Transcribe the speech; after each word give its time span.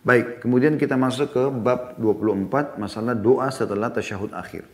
Baik, 0.00 0.40
kemudian 0.40 0.80
kita 0.80 0.96
masuk 0.96 1.28
ke 1.36 1.42
bab 1.52 2.00
24 2.00 2.80
masalah 2.80 3.12
doa 3.12 3.52
setelah 3.52 3.92
tasyahud 3.92 4.32
akhir. 4.32 4.64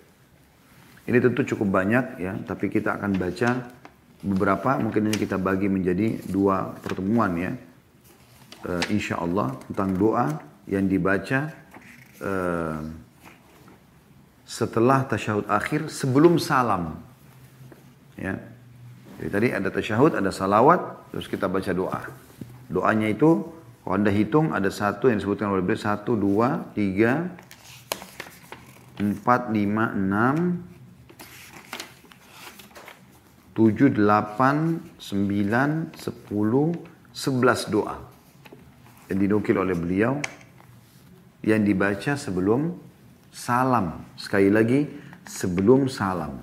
Ini 1.03 1.19
tentu 1.19 1.43
cukup 1.43 1.83
banyak 1.83 2.23
ya, 2.23 2.39
tapi 2.47 2.71
kita 2.71 2.95
akan 2.95 3.19
baca 3.19 3.67
beberapa, 4.23 4.79
mungkin 4.79 5.11
ini 5.11 5.19
kita 5.19 5.35
bagi 5.35 5.67
menjadi 5.67 6.23
dua 6.31 6.79
pertemuan 6.79 7.35
ya. 7.35 7.53
E, 8.63 8.95
insya 8.95 9.19
Allah 9.19 9.59
tentang 9.67 9.99
doa 9.99 10.27
yang 10.71 10.87
dibaca 10.87 11.51
e, 12.23 12.33
setelah 14.47 15.11
tasyahud 15.11 15.51
akhir 15.51 15.91
sebelum 15.91 16.39
salam. 16.39 17.03
Ya. 18.15 18.39
Jadi 19.19 19.29
tadi 19.35 19.49
ada 19.51 19.75
tasyahud, 19.75 20.15
ada 20.15 20.31
salawat, 20.31 21.11
terus 21.11 21.27
kita 21.27 21.51
baca 21.51 21.75
doa. 21.75 22.03
Doanya 22.71 23.11
itu 23.11 23.56
kalau 23.87 24.03
anda 24.03 24.11
hitung 24.11 24.51
ada 24.51 24.67
satu 24.67 25.07
yang 25.07 25.23
disebutkan 25.23 25.47
oleh 25.47 25.63
beliau 25.63 25.79
satu 25.79 26.19
dua 26.19 26.75
tiga 26.75 27.31
empat 28.99 29.55
lima 29.55 29.95
enam 29.95 30.59
tujuh 33.55 33.95
delapan 33.95 34.83
sembilan 34.99 35.95
sepuluh 35.95 36.75
sebelas 37.15 37.71
doa 37.71 37.95
yang 39.07 39.23
dinukil 39.23 39.55
oleh 39.55 39.79
beliau 39.79 40.19
yang 41.47 41.63
dibaca 41.63 42.19
sebelum 42.19 42.75
salam. 43.31 44.03
Sekali 44.19 44.51
lagi 44.51 44.83
sebelum 45.23 45.87
salam. 45.87 46.43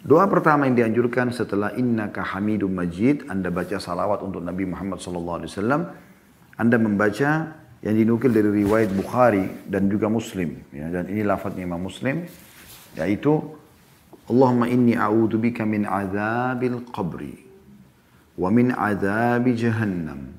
Doa 0.00 0.24
pertama 0.28 0.64
yang 0.64 0.76
dianjurkan 0.76 1.32
setelah 1.36 1.76
innaka 1.76 2.24
hamidum 2.24 2.72
majid, 2.72 3.28
Anda 3.28 3.52
baca 3.52 3.76
salawat 3.76 4.20
untuk 4.24 4.40
Nabi 4.40 4.68
Muhammad 4.68 5.00
SAW, 5.00 5.44
anda 6.54 6.78
membaca 6.78 7.54
yang 7.84 7.94
dinukil 8.00 8.32
dari 8.32 8.64
riwayat 8.64 8.94
Bukhari 8.96 9.44
dan 9.68 9.92
juga 9.92 10.08
Muslim 10.08 10.62
ya, 10.72 10.88
dan 10.88 11.10
ini 11.10 11.20
lafadznya 11.20 11.68
Imam 11.68 11.84
Muslim 11.84 12.24
yaitu 12.96 13.42
Allahumma 14.24 14.70
inni 14.72 14.96
a'udzubika 14.96 15.68
min 15.68 15.84
azabil 15.84 16.80
qabri 16.94 17.36
wa 18.40 18.48
min 18.48 18.72
azabi 18.72 19.52
jahannam 19.52 20.32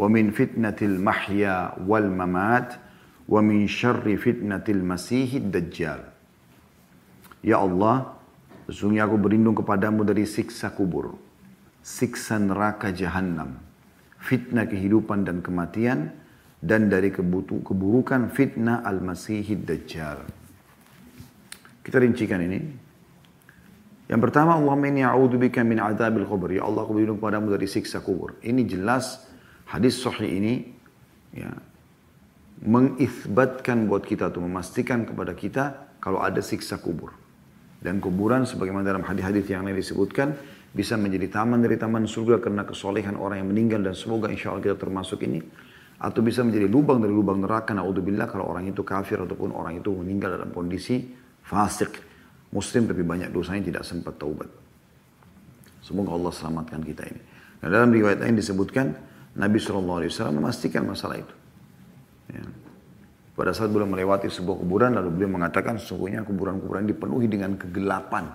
wa 0.00 0.06
min 0.08 0.32
fitnatil 0.32 0.96
mahya 0.96 1.76
wal 1.84 2.08
mamat 2.08 2.80
wa 3.28 3.44
min 3.44 3.68
syarri 3.68 4.16
fitnatil 4.16 4.80
masihid 4.80 5.52
dajjal. 5.52 6.08
Ya 7.44 7.60
Allah 7.60 8.16
sesungguhnya 8.70 9.04
aku 9.04 9.20
berlindung 9.20 9.58
kepadamu 9.58 10.06
dari 10.06 10.24
siksa 10.24 10.72
kubur 10.72 11.18
siksa 11.82 12.38
neraka 12.38 12.94
jahannam 12.94 13.58
fitnah 14.22 14.70
kehidupan 14.70 15.26
dan 15.26 15.42
kematian, 15.42 16.14
dan 16.62 16.86
dari 16.86 17.10
keburukan 17.10 18.30
fitnah 18.30 18.86
al-masihid 18.86 19.66
dajjal. 19.66 20.22
Kita 21.82 21.98
rincikan 21.98 22.38
ini. 22.38 22.60
Yang 24.06 24.20
pertama, 24.30 24.54
Allahumma 24.54 24.86
inni 24.86 25.02
a'udzubika 25.02 25.66
min 25.66 25.82
adzabil 25.82 26.22
kubur. 26.22 26.54
Ya 26.54 26.62
Allah, 26.62 26.86
aku 26.86 26.94
berlindung 26.94 27.18
padamu 27.18 27.50
dari 27.50 27.66
siksa 27.66 27.98
kubur. 27.98 28.38
Ini 28.46 28.62
jelas 28.62 29.26
hadis 29.66 29.98
sahih 29.98 30.38
ini 30.38 30.54
ya, 31.34 31.50
mengisbatkan 32.62 33.90
buat 33.90 34.06
kita 34.06 34.30
atau 34.30 34.38
memastikan 34.46 35.02
kepada 35.02 35.34
kita 35.34 35.64
kalau 35.98 36.22
ada 36.22 36.38
siksa 36.38 36.78
kubur. 36.78 37.10
Dan 37.82 37.98
kuburan 37.98 38.46
sebagaimana 38.46 38.86
dalam 38.86 39.02
hadis-hadis 39.02 39.50
yang 39.50 39.66
lain 39.66 39.74
disebutkan 39.74 40.38
bisa 40.72 40.96
menjadi 40.96 41.28
taman 41.28 41.60
dari 41.60 41.76
taman 41.76 42.08
surga 42.08 42.40
karena 42.40 42.64
kesolehan 42.64 43.20
orang 43.20 43.44
yang 43.44 43.48
meninggal 43.52 43.80
dan 43.84 43.92
semoga 43.92 44.32
insya 44.32 44.56
Allah 44.56 44.64
kita 44.64 44.76
termasuk 44.80 45.20
ini. 45.28 45.40
Atau 46.02 46.24
bisa 46.24 46.42
menjadi 46.42 46.66
lubang 46.66 46.98
dari 46.98 47.12
lubang 47.14 47.44
neraka. 47.44 47.76
Naudzubillah 47.76 48.26
kalau 48.26 48.50
orang 48.50 48.66
itu 48.66 48.82
kafir 48.82 49.22
ataupun 49.22 49.54
orang 49.54 49.78
itu 49.78 49.92
meninggal 49.92 50.34
dalam 50.34 50.50
kondisi 50.50 51.04
fasik. 51.44 52.00
Muslim 52.50 52.88
tapi 52.88 53.04
banyak 53.04 53.30
dosanya 53.30 53.62
tidak 53.68 53.84
sempat 53.86 54.16
taubat. 54.18 54.48
Semoga 55.84 56.16
Allah 56.16 56.32
selamatkan 56.34 56.80
kita 56.82 57.04
ini. 57.06 57.22
Nah, 57.62 57.68
dalam 57.70 57.94
riwayat 57.94 58.18
lain 58.24 58.34
disebutkan 58.34 58.86
Nabi 59.38 59.56
SAW 59.62 60.02
memastikan 60.34 60.84
masalah 60.88 61.20
itu. 61.20 61.34
Ya. 62.32 62.44
pada 63.32 63.52
saat 63.52 63.68
beliau 63.68 63.88
melewati 63.88 64.30
sebuah 64.30 64.56
kuburan 64.62 64.94
lalu 64.96 65.08
beliau 65.12 65.36
mengatakan 65.36 65.76
sesungguhnya 65.76 66.24
kuburan-kuburan 66.24 66.86
dipenuhi 66.86 67.28
dengan 67.28 67.58
kegelapan 67.60 68.30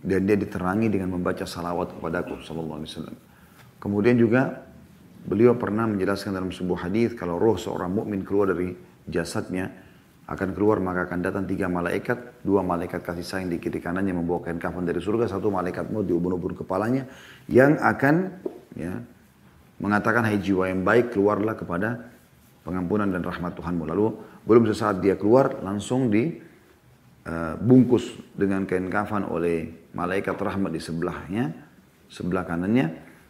dan 0.00 0.24
dia 0.24 0.36
diterangi 0.36 0.88
dengan 0.88 1.12
membaca 1.12 1.44
salawat 1.44 1.96
kepada 1.96 2.24
aku 2.24 2.40
sallallahu 2.40 2.80
alaihi 2.80 2.90
wasallam. 2.90 3.16
Kemudian 3.80 4.16
juga 4.16 4.64
beliau 5.24 5.56
pernah 5.56 5.84
menjelaskan 5.84 6.32
dalam 6.32 6.52
sebuah 6.52 6.88
hadis 6.88 7.12
kalau 7.12 7.36
roh 7.36 7.56
seorang 7.60 7.92
mukmin 7.92 8.24
keluar 8.24 8.52
dari 8.52 8.72
jasadnya 9.04 9.68
akan 10.30 10.54
keluar 10.54 10.78
maka 10.78 11.10
akan 11.10 11.26
datang 11.26 11.44
tiga 11.44 11.66
malaikat, 11.66 12.40
dua 12.46 12.62
malaikat 12.62 13.02
kasih 13.02 13.26
sayang 13.26 13.50
di 13.50 13.58
kiri 13.58 13.82
kanannya 13.82 14.14
membawa 14.14 14.46
kain 14.46 14.62
kafan 14.62 14.86
dari 14.86 15.02
surga, 15.02 15.26
satu 15.26 15.50
malaikat 15.50 15.90
maut 15.90 16.06
di 16.06 16.14
ubun-ubun 16.14 16.54
kepalanya 16.54 17.10
yang 17.50 17.74
akan 17.82 18.30
ya, 18.78 19.02
mengatakan 19.82 20.22
hai 20.22 20.38
jiwa 20.38 20.70
yang 20.70 20.86
baik 20.86 21.10
keluarlah 21.10 21.58
kepada 21.58 22.14
pengampunan 22.62 23.10
dan 23.10 23.26
rahmat 23.26 23.58
Tuhanmu. 23.58 23.90
Lalu 23.90 24.06
belum 24.46 24.70
sesaat 24.70 25.02
dia 25.02 25.18
keluar 25.18 25.58
langsung 25.66 26.08
eh, 27.26 27.54
dengan 28.36 28.64
kain 28.64 28.88
kafan 28.88 29.28
oleh 29.28 29.90
malaikat 29.92 30.36
rahmat 30.38 30.70
di 30.72 30.80
sebelahnya, 30.80 31.52
sebelah 32.06 32.46
kanannya, 32.46 32.86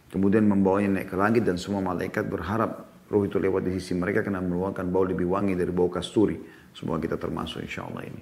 kemudian 0.09 0.45
membawanya 0.45 1.01
naik 1.01 1.13
ke 1.13 1.15
langit 1.17 1.43
dan 1.45 1.57
semua 1.57 1.81
malaikat 1.81 2.27
berharap 2.27 2.91
roh 3.11 3.23
itu 3.27 3.37
lewat 3.37 3.67
di 3.67 3.75
sisi 3.75 3.91
mereka 3.93 4.23
karena 4.23 4.39
mengeluarkan 4.39 4.87
bau 4.87 5.03
lebih 5.03 5.27
wangi 5.27 5.53
dari 5.53 5.69
bau 5.69 5.91
kasturi. 5.91 6.39
Semoga 6.71 7.03
kita 7.03 7.19
termasuk 7.19 7.59
insya 7.59 7.83
Allah 7.83 8.07
ini. 8.07 8.21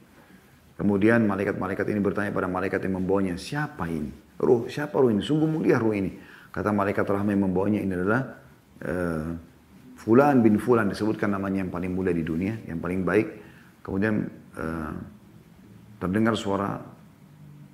Kemudian 0.79 1.28
malaikat-malaikat 1.28 1.85
ini 1.91 2.00
bertanya 2.00 2.31
pada 2.31 2.47
malaikat 2.47 2.79
yang 2.88 3.03
membawanya, 3.03 3.35
siapa 3.35 3.85
ini? 3.91 4.09
Ruh, 4.40 4.72
siapa 4.72 4.96
ruh 4.96 5.12
ini? 5.12 5.19
Sungguh 5.19 5.46
mulia 5.46 5.75
ruh 5.75 5.91
ini. 5.91 6.16
Kata 6.50 6.72
malaikat 6.74 7.03
rahmat 7.03 7.35
yang 7.35 7.46
membawanya 7.52 7.84
ini 7.84 7.94
adalah 7.94 8.22
uh, 8.88 9.29
Fulan 10.00 10.40
bin 10.40 10.56
Fulan 10.56 10.88
disebutkan 10.88 11.35
namanya 11.35 11.68
yang 11.68 11.72
paling 11.72 11.91
mulia 11.91 12.16
di 12.16 12.24
dunia, 12.24 12.63
yang 12.63 12.79
paling 12.79 13.03
baik. 13.03 13.28
Kemudian 13.84 14.31
uh, 14.56 15.19
terdengar 15.99 16.33
suara 16.39 16.79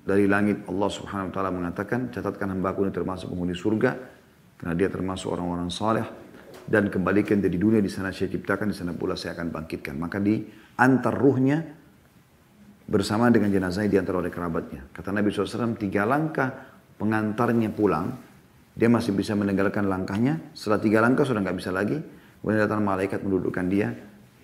dari 0.06 0.26
langit 0.30 0.66
Allah 0.70 0.90
subhanahu 0.90 1.30
wa 1.30 1.34
ta'ala 1.34 1.50
mengatakan 1.50 2.10
catatkan 2.14 2.50
hambaku 2.54 2.86
ini 2.86 2.92
termasuk 2.94 3.30
penghuni 3.30 3.54
surga 3.54 3.90
karena 4.58 4.74
dia 4.78 4.88
termasuk 4.90 5.34
orang-orang 5.34 5.70
saleh 5.70 6.06
dan 6.66 6.90
kembalikan 6.90 7.38
dari 7.38 7.58
dunia 7.58 7.78
di 7.78 7.90
sana 7.90 8.10
saya 8.10 8.30
ciptakan 8.30 8.70
di 8.70 8.76
sana 8.76 8.90
pula 8.94 9.14
saya 9.14 9.38
akan 9.38 9.54
bangkitkan. 9.54 9.94
Maka 9.94 10.18
di 10.18 10.42
antar 10.78 11.14
ruhnya 11.14 11.62
bersama 12.86 13.30
dengan 13.30 13.50
jenazahnya 13.50 13.98
diantar 13.98 14.18
oleh 14.18 14.30
kerabatnya. 14.30 14.90
Kata 14.90 15.14
Nabi 15.14 15.30
SAW 15.30 15.78
tiga 15.78 16.06
langkah 16.06 16.50
pengantarnya 16.98 17.70
pulang 17.70 18.14
dia 18.76 18.90
masih 18.90 19.14
bisa 19.14 19.32
meninggalkan 19.38 19.86
langkahnya. 19.86 20.52
Setelah 20.52 20.80
tiga 20.82 20.98
langkah 21.02 21.22
sudah 21.22 21.40
nggak 21.42 21.56
bisa 21.58 21.70
lagi. 21.70 21.98
Kemudian 22.42 22.62
datang 22.62 22.82
malaikat 22.82 23.26
mendudukkan 23.26 23.66
dia 23.66 23.90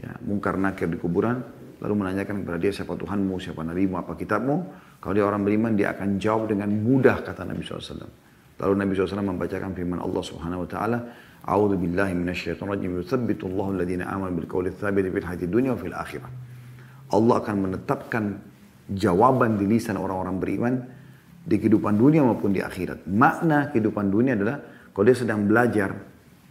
ya 0.00 0.10
mungkar 0.26 0.58
nakir 0.58 0.90
di 0.90 0.98
kuburan 0.98 1.38
lalu 1.82 1.94
menanyakan 1.98 2.46
kepada 2.46 2.58
dia 2.62 2.70
siapa 2.70 2.94
Tuhanmu 2.94 3.34
siapa 3.42 3.66
Nabimu 3.66 3.98
apa 3.98 4.14
kitabmu 4.14 4.56
kalau 5.02 5.18
dia 5.18 5.26
orang 5.26 5.42
beriman, 5.42 5.74
dia 5.74 5.90
akan 5.90 6.22
jawab 6.22 6.46
dengan 6.46 6.70
mudah, 6.70 7.26
kata 7.26 7.42
Nabi 7.42 7.66
SAW. 7.66 8.06
Lalu 8.62 8.74
Nabi 8.78 8.90
SAW 8.94 9.18
membacakan 9.18 9.74
firman 9.74 9.98
Allah 9.98 10.22
Subhanahu 10.22 10.62
Wa 10.62 10.68
Taala, 10.70 10.98
"A'udzu 11.42 11.74
billahi 11.74 12.14
minasyaitonir 12.14 12.78
rajim. 12.78 13.02
Yuthabbitu 13.02 13.50
Allahu 13.50 13.74
alladziina 13.74 14.06
aamanu 14.06 14.38
bil 14.38 14.46
qawli 14.46 14.70
tsabit 14.70 15.10
fil 15.10 15.26
hayatid 15.26 15.50
dunya 15.50 15.74
fil 15.74 15.90
akhirah." 15.90 16.30
Allah 17.10 17.34
akan 17.42 17.56
menetapkan 17.66 18.24
jawaban 18.94 19.58
di 19.58 19.66
lisan 19.66 19.98
orang-orang 19.98 20.38
beriman 20.38 20.74
di 21.42 21.58
kehidupan 21.58 21.98
dunia 21.98 22.22
maupun 22.22 22.54
di 22.54 22.62
akhirat. 22.62 23.02
Makna 23.10 23.74
kehidupan 23.74 24.06
dunia 24.06 24.38
adalah 24.38 24.62
kalau 24.94 25.02
dia 25.02 25.18
sedang 25.18 25.50
belajar, 25.50 25.98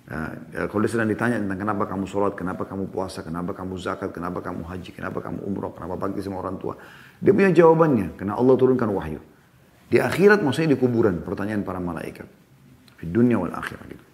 uh, 0.09 0.65
kalau 0.71 0.81
dia 0.81 0.91
sedang 0.95 1.09
ditanya 1.11 1.37
tentang 1.37 1.59
kenapa 1.61 1.83
kamu 1.85 2.05
sholat, 2.09 2.33
kenapa 2.33 2.63
kamu 2.65 2.89
puasa, 2.89 3.21
kenapa 3.21 3.51
kamu 3.53 3.77
zakat, 3.77 4.09
kenapa 4.09 4.41
kamu 4.41 4.65
haji, 4.65 4.89
kenapa 4.95 5.21
kamu 5.21 5.45
umroh, 5.45 5.75
kenapa 5.75 5.99
bakti 5.99 6.25
sama 6.25 6.41
orang 6.41 6.57
tua, 6.57 6.79
dia 7.21 7.35
punya 7.35 7.53
jawabannya 7.53 8.17
karena 8.17 8.33
Allah 8.33 8.55
turunkan 8.57 8.89
wahyu. 8.89 9.21
Di 9.91 9.99
akhirat 9.99 10.39
maksudnya 10.39 10.73
di 10.73 10.79
kuburan 10.79 11.19
pertanyaan 11.19 11.67
para 11.67 11.83
malaikat. 11.83 12.23
Di 13.03 13.11
dunia 13.11 13.35
wal 13.35 13.51
akhirat 13.51 13.85
gitu. 13.91 14.05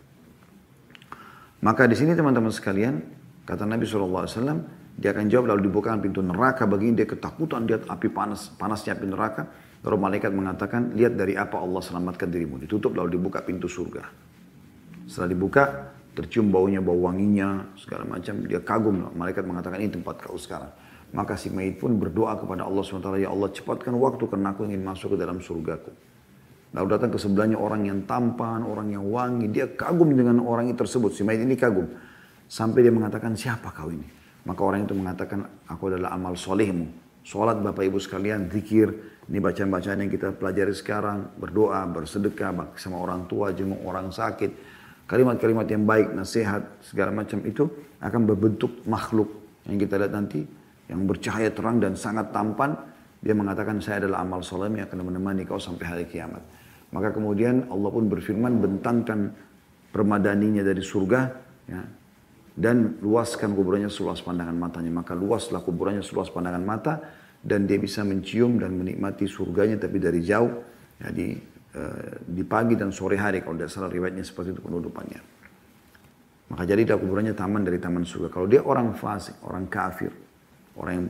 Maka 1.62 1.86
di 1.86 1.94
sini 1.94 2.18
teman-teman 2.18 2.50
sekalian 2.50 2.98
kata 3.46 3.66
Nabi 3.66 3.86
SAW 3.86 4.26
dia 4.98 5.14
akan 5.14 5.26
jawab 5.30 5.54
lalu 5.54 5.70
dibukakan 5.70 6.02
pintu 6.02 6.26
neraka 6.26 6.66
bagi 6.66 6.90
dia 6.98 7.06
ketakutan 7.06 7.70
lihat 7.70 7.86
api 7.86 8.10
panas 8.10 8.50
panasnya 8.58 8.98
api 8.98 9.06
neraka 9.06 9.46
lalu 9.86 9.98
malaikat 10.02 10.34
mengatakan 10.34 10.98
lihat 10.98 11.14
dari 11.14 11.38
apa 11.38 11.62
Allah 11.62 11.82
selamatkan 11.86 12.34
dirimu 12.34 12.58
ditutup 12.58 12.98
lalu 12.98 13.22
dibuka 13.22 13.46
pintu 13.46 13.70
surga 13.70 14.10
setelah 15.08 15.32
dibuka 15.32 15.64
tercium 16.14 16.52
baunya 16.52 16.84
bau 16.84 17.08
wanginya 17.08 17.72
segala 17.80 18.06
macam 18.06 18.44
dia 18.46 18.60
kagum 18.62 19.10
malaikat 19.16 19.48
mengatakan 19.48 19.80
ini 19.82 19.96
tempat 19.96 20.22
kau 20.22 20.38
sekarang 20.38 20.70
maka 21.16 21.40
si 21.40 21.48
mayit 21.48 21.80
pun 21.80 21.96
berdoa 21.96 22.36
kepada 22.36 22.68
Allah 22.68 22.84
SWT, 22.84 23.24
Ya 23.24 23.32
Allah 23.32 23.48
cepatkan 23.48 23.96
waktu 23.96 24.28
karena 24.28 24.52
aku 24.52 24.68
ingin 24.68 24.84
masuk 24.84 25.16
ke 25.16 25.18
dalam 25.20 25.40
surgaku. 25.40 25.96
Lalu 26.76 26.88
datang 26.92 27.10
ke 27.16 27.20
sebelahnya 27.20 27.56
orang 27.56 27.88
yang 27.88 28.04
tampan, 28.04 28.68
orang 28.68 28.92
yang 28.92 29.08
wangi. 29.08 29.48
Dia 29.48 29.72
kagum 29.72 30.12
dengan 30.12 30.44
orang 30.44 30.68
itu 30.68 30.84
tersebut. 30.84 31.16
Si 31.16 31.24
mayit 31.24 31.40
ini 31.40 31.56
kagum. 31.56 31.88
Sampai 32.52 32.84
dia 32.84 32.92
mengatakan, 32.92 33.40
siapa 33.40 33.72
kau 33.72 33.88
ini? 33.88 34.04
Maka 34.44 34.62
orang 34.64 34.84
itu 34.84 34.96
mengatakan, 34.96 35.48
aku 35.68 35.96
adalah 35.96 36.12
amal 36.12 36.36
solehmu. 36.36 36.92
Sholat 37.24 37.60
Bapak 37.64 37.88
Ibu 37.88 38.00
sekalian, 38.04 38.52
zikir. 38.52 38.92
Ini 39.28 39.40
bacaan-bacaan 39.40 40.00
yang 40.04 40.12
kita 40.12 40.36
pelajari 40.36 40.76
sekarang. 40.76 41.40
Berdoa, 41.40 41.88
bersedekah, 41.88 42.76
sama 42.76 43.00
orang 43.00 43.28
tua, 43.32 43.56
jenguk 43.56 43.80
orang 43.84 44.12
sakit. 44.12 44.77
Kalimat-kalimat 45.08 45.68
yang 45.72 45.88
baik, 45.88 46.12
nasihat, 46.12 46.84
segala 46.84 47.16
macam 47.16 47.40
itu 47.48 47.72
akan 48.04 48.22
berbentuk 48.28 48.84
makhluk. 48.84 49.32
Yang 49.64 49.88
kita 49.88 49.96
lihat 50.04 50.14
nanti, 50.14 50.44
yang 50.92 51.08
bercahaya 51.08 51.48
terang 51.48 51.80
dan 51.80 51.96
sangat 51.96 52.36
tampan. 52.36 52.76
Dia 53.24 53.32
mengatakan, 53.32 53.80
saya 53.80 54.04
adalah 54.04 54.28
amal 54.28 54.44
soleh 54.44 54.68
yang 54.68 54.84
akan 54.84 55.08
menemani 55.08 55.48
kau 55.48 55.58
sampai 55.58 55.86
hari 55.88 56.06
kiamat. 56.12 56.44
Maka 56.92 57.16
kemudian 57.16 57.68
Allah 57.72 57.90
pun 57.92 58.08
berfirman 58.08 58.60
bentangkan 58.60 59.32
permadaninya 59.92 60.64
dari 60.64 60.84
surga 60.84 61.22
ya, 61.68 61.82
dan 62.56 63.00
luaskan 63.04 63.56
kuburannya 63.56 63.92
seluas 63.92 64.24
pandangan 64.24 64.56
matanya. 64.56 64.92
Maka 64.92 65.16
luaslah 65.16 65.64
kuburannya 65.64 66.04
seluas 66.04 66.32
pandangan 66.32 66.64
mata 66.64 66.94
dan 67.44 67.68
dia 67.68 67.80
bisa 67.80 68.02
mencium 68.08 68.60
dan 68.60 68.76
menikmati 68.76 69.28
surganya 69.28 69.80
tapi 69.80 70.00
dari 70.00 70.24
jauh. 70.24 70.52
Jadi 70.98 71.28
eh, 71.36 71.57
di 72.26 72.44
pagi 72.48 72.74
dan 72.76 72.90
sore 72.94 73.18
hari 73.18 73.42
kalau 73.42 73.58
tidak 73.60 73.72
salah 73.72 73.90
riwayatnya 73.92 74.24
seperti 74.26 74.56
itu 74.56 74.62
penutupannya. 74.62 75.22
Maka 76.48 76.64
jadi 76.64 76.88
kuburannya 76.88 77.36
taman 77.36 77.68
dari 77.68 77.76
taman 77.76 78.08
surga. 78.08 78.32
Kalau 78.32 78.48
dia 78.48 78.64
orang 78.64 78.96
fasik, 78.96 79.44
orang 79.44 79.68
kafir, 79.68 80.12
orang 80.80 80.94
yang 80.96 81.08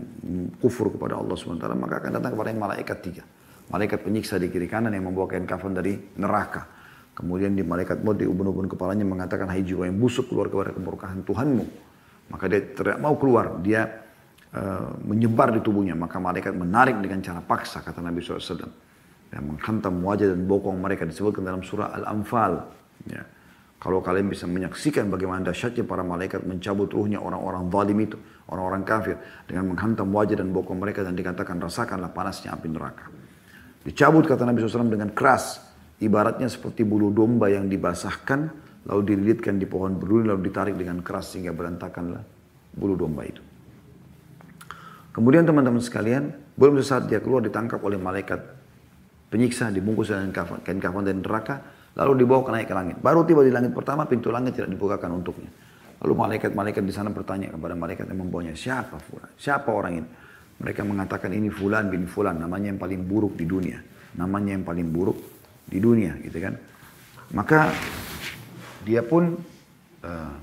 kufur 0.58 0.90
kepada 0.90 1.19
Allah 1.22 1.38
SWT, 1.38 1.66
maka 1.78 2.02
akan 2.02 2.12
datang 2.18 2.31
kepada 2.34 2.50
yang 2.50 2.62
malaikat 2.62 2.98
tiga. 3.06 3.24
Malaikat 3.69 4.00
penyiksa 4.02 4.42
di 4.42 4.50
kiri 4.50 4.66
kanan 4.66 4.96
yang 4.96 5.06
membawa 5.06 5.30
kain 5.30 5.46
kafan 5.46 5.78
dari 5.78 5.94
neraka. 6.18 6.66
Kemudian 7.13 7.54
di 7.54 7.62
malaikat 7.62 8.02
maut 8.02 8.18
di 8.18 8.25
ubun-ubun 8.25 8.66
kepalanya 8.66 9.06
mengatakan, 9.06 9.50
hai 9.52 9.62
jiwa 9.62 9.86
yang 9.86 9.98
busuk 9.98 10.31
keluar 10.31 10.50
kepada 10.50 10.74
kemurkaan 10.74 11.22
Tuhanmu. 11.22 11.66
Maka 12.34 12.46
dia 12.50 12.62
tidak 12.74 12.98
mau 12.98 13.13
keluar, 13.20 13.62
dia 13.62 14.08
uh, 14.54 14.96
menyebar 15.06 15.54
di 15.54 15.62
tubuhnya. 15.62 15.94
Maka 15.94 16.18
malaikat 16.18 16.54
menarik 16.58 16.98
dengan 16.98 17.22
cara 17.22 17.42
paksa, 17.44 17.86
kata 17.86 18.02
Nabi 18.02 18.24
SAW. 18.24 18.88
Yang 19.31 19.44
menghantam 19.44 19.94
wajah 20.03 20.31
dan 20.31 20.47
bokong 20.47 20.79
mereka 20.79 21.03
disebutkan 21.03 21.44
dalam 21.44 21.62
surah 21.63 21.91
Al-Anfal. 22.00 22.63
Ya. 23.12 23.24
Kalau 23.77 24.01
kalian 24.01 24.25
bisa 24.25 24.50
menyaksikan 24.50 25.06
bagaimana 25.06 25.45
dahsyatnya 25.53 25.85
para 25.85 26.01
malaikat 26.01 26.41
mencabut 26.41 26.89
ruhnya 26.89 27.21
orang-orang 27.21 27.69
zalim 27.69 27.97
itu, 28.01 28.18
orang-orang 28.50 28.81
kafir, 28.81 29.15
dengan 29.45 29.69
menghantam 29.69 30.09
wajah 30.09 30.41
dan 30.41 30.50
bokong 30.50 30.81
mereka 30.81 31.06
dan 31.06 31.13
dikatakan 31.13 31.62
rasakanlah 31.62 32.09
panasnya 32.09 32.57
api 32.57 32.68
neraka. 32.74 33.06
Dicabut 33.85 34.25
kata 34.25 34.50
Nabi 34.50 34.65
SAW 34.65 34.89
dengan 34.89 35.13
keras. 35.13 35.62
Ibaratnya 36.01 36.50
seperti 36.50 36.85
bulu 36.85 37.13
domba 37.13 37.53
yang 37.53 37.69
dibasahkan, 37.69 38.39
lalu 38.89 39.01
dililitkan 39.13 39.62
di 39.62 39.69
pohon 39.69 39.97
berduri, 39.97 40.25
lalu 40.25 40.50
ditarik 40.50 40.74
dengan 40.74 41.06
keras 41.06 41.38
sehingga 41.38 41.53
berantakanlah 41.53 42.21
bulu 42.74 42.97
domba 42.97 43.29
itu. 43.29 43.41
Kemudian 45.13 45.45
teman-teman 45.45 45.81
sekalian, 45.81 46.33
belum 46.57 46.81
sesaat 46.81 47.09
dia 47.09 47.21
keluar 47.21 47.45
ditangkap 47.45 47.81
oleh 47.81 47.97
malaikat 47.97 48.57
penyiksa, 49.27 49.71
dibungkus 49.71 50.12
dengan 50.12 50.31
kafan, 50.31 50.63
kain 50.63 50.79
kafan 50.79 51.03
dan 51.03 51.19
neraka, 51.19 51.59
lalu 52.00 52.24
dibawa 52.24 52.41
ke 52.47 52.51
naik 52.53 52.68
ke 52.68 52.75
langit. 52.75 52.95
Baru 53.00 53.27
tiba 53.27 53.44
di 53.44 53.51
langit 53.51 53.75
pertama, 53.75 54.07
pintu 54.07 54.31
langit 54.31 54.56
tidak 54.56 54.71
dibukakan 54.71 55.19
untuknya. 55.19 55.51
Lalu 55.97 56.13
malaikat-malaikat 56.13 56.83
di 56.85 56.94
sana 56.94 57.09
bertanya 57.09 57.50
kepada 57.50 57.74
malaikat 57.74 58.06
yang 58.06 58.21
membawanya, 58.21 58.53
siapa 58.53 59.01
Siapa 59.35 59.69
orang 59.74 59.94
ini? 59.97 60.09
Mereka 60.57 60.81
mengatakan 60.85 61.33
ini 61.33 61.50
fulan 61.50 61.89
bin 61.89 62.06
fulan, 62.09 62.38
namanya 62.38 62.74
yang 62.74 62.79
paling 62.81 63.06
buruk 63.06 63.38
di 63.38 63.45
dunia. 63.45 63.77
Namanya 64.18 64.57
yang 64.57 64.65
paling 64.65 64.88
buruk 64.89 65.18
di 65.65 65.77
dunia, 65.77 66.18
gitu 66.21 66.38
kan. 66.38 66.53
Maka 67.33 67.69
dia 68.85 69.03
pun 69.03 69.35
uh, 70.06 70.33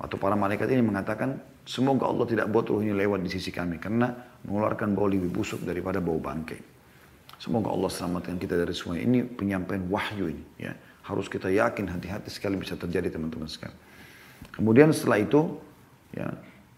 atau 0.00 0.16
para 0.16 0.36
malaikat 0.36 0.68
ini 0.72 0.84
mengatakan 0.84 1.40
semoga 1.64 2.08
Allah 2.08 2.26
tidak 2.28 2.46
buat 2.52 2.68
ruhnya 2.68 2.96
lewat 2.96 3.20
di 3.24 3.30
sisi 3.32 3.52
kami 3.52 3.80
karena 3.80 4.12
mengeluarkan 4.44 4.96
bau 4.96 5.08
lebih 5.08 5.30
busuk 5.32 5.64
daripada 5.64 6.00
bau 6.00 6.20
bangkai. 6.20 6.79
Semoga 7.40 7.72
Allah 7.72 7.88
selamatkan 7.88 8.36
kita 8.36 8.52
dari 8.52 8.76
semua 8.76 9.00
ini 9.00 9.24
penyampaian 9.24 9.80
wahyu 9.88 10.28
ini 10.28 10.44
ya. 10.60 10.76
Harus 11.08 11.26
kita 11.26 11.48
yakin 11.48 11.88
hati-hati 11.88 12.28
sekali 12.28 12.60
bisa 12.60 12.76
terjadi 12.76 13.16
teman-teman 13.16 13.48
sekalian. 13.48 13.74
Kemudian 14.52 14.92
setelah 14.92 15.24
itu 15.24 15.56
ya 16.12 16.28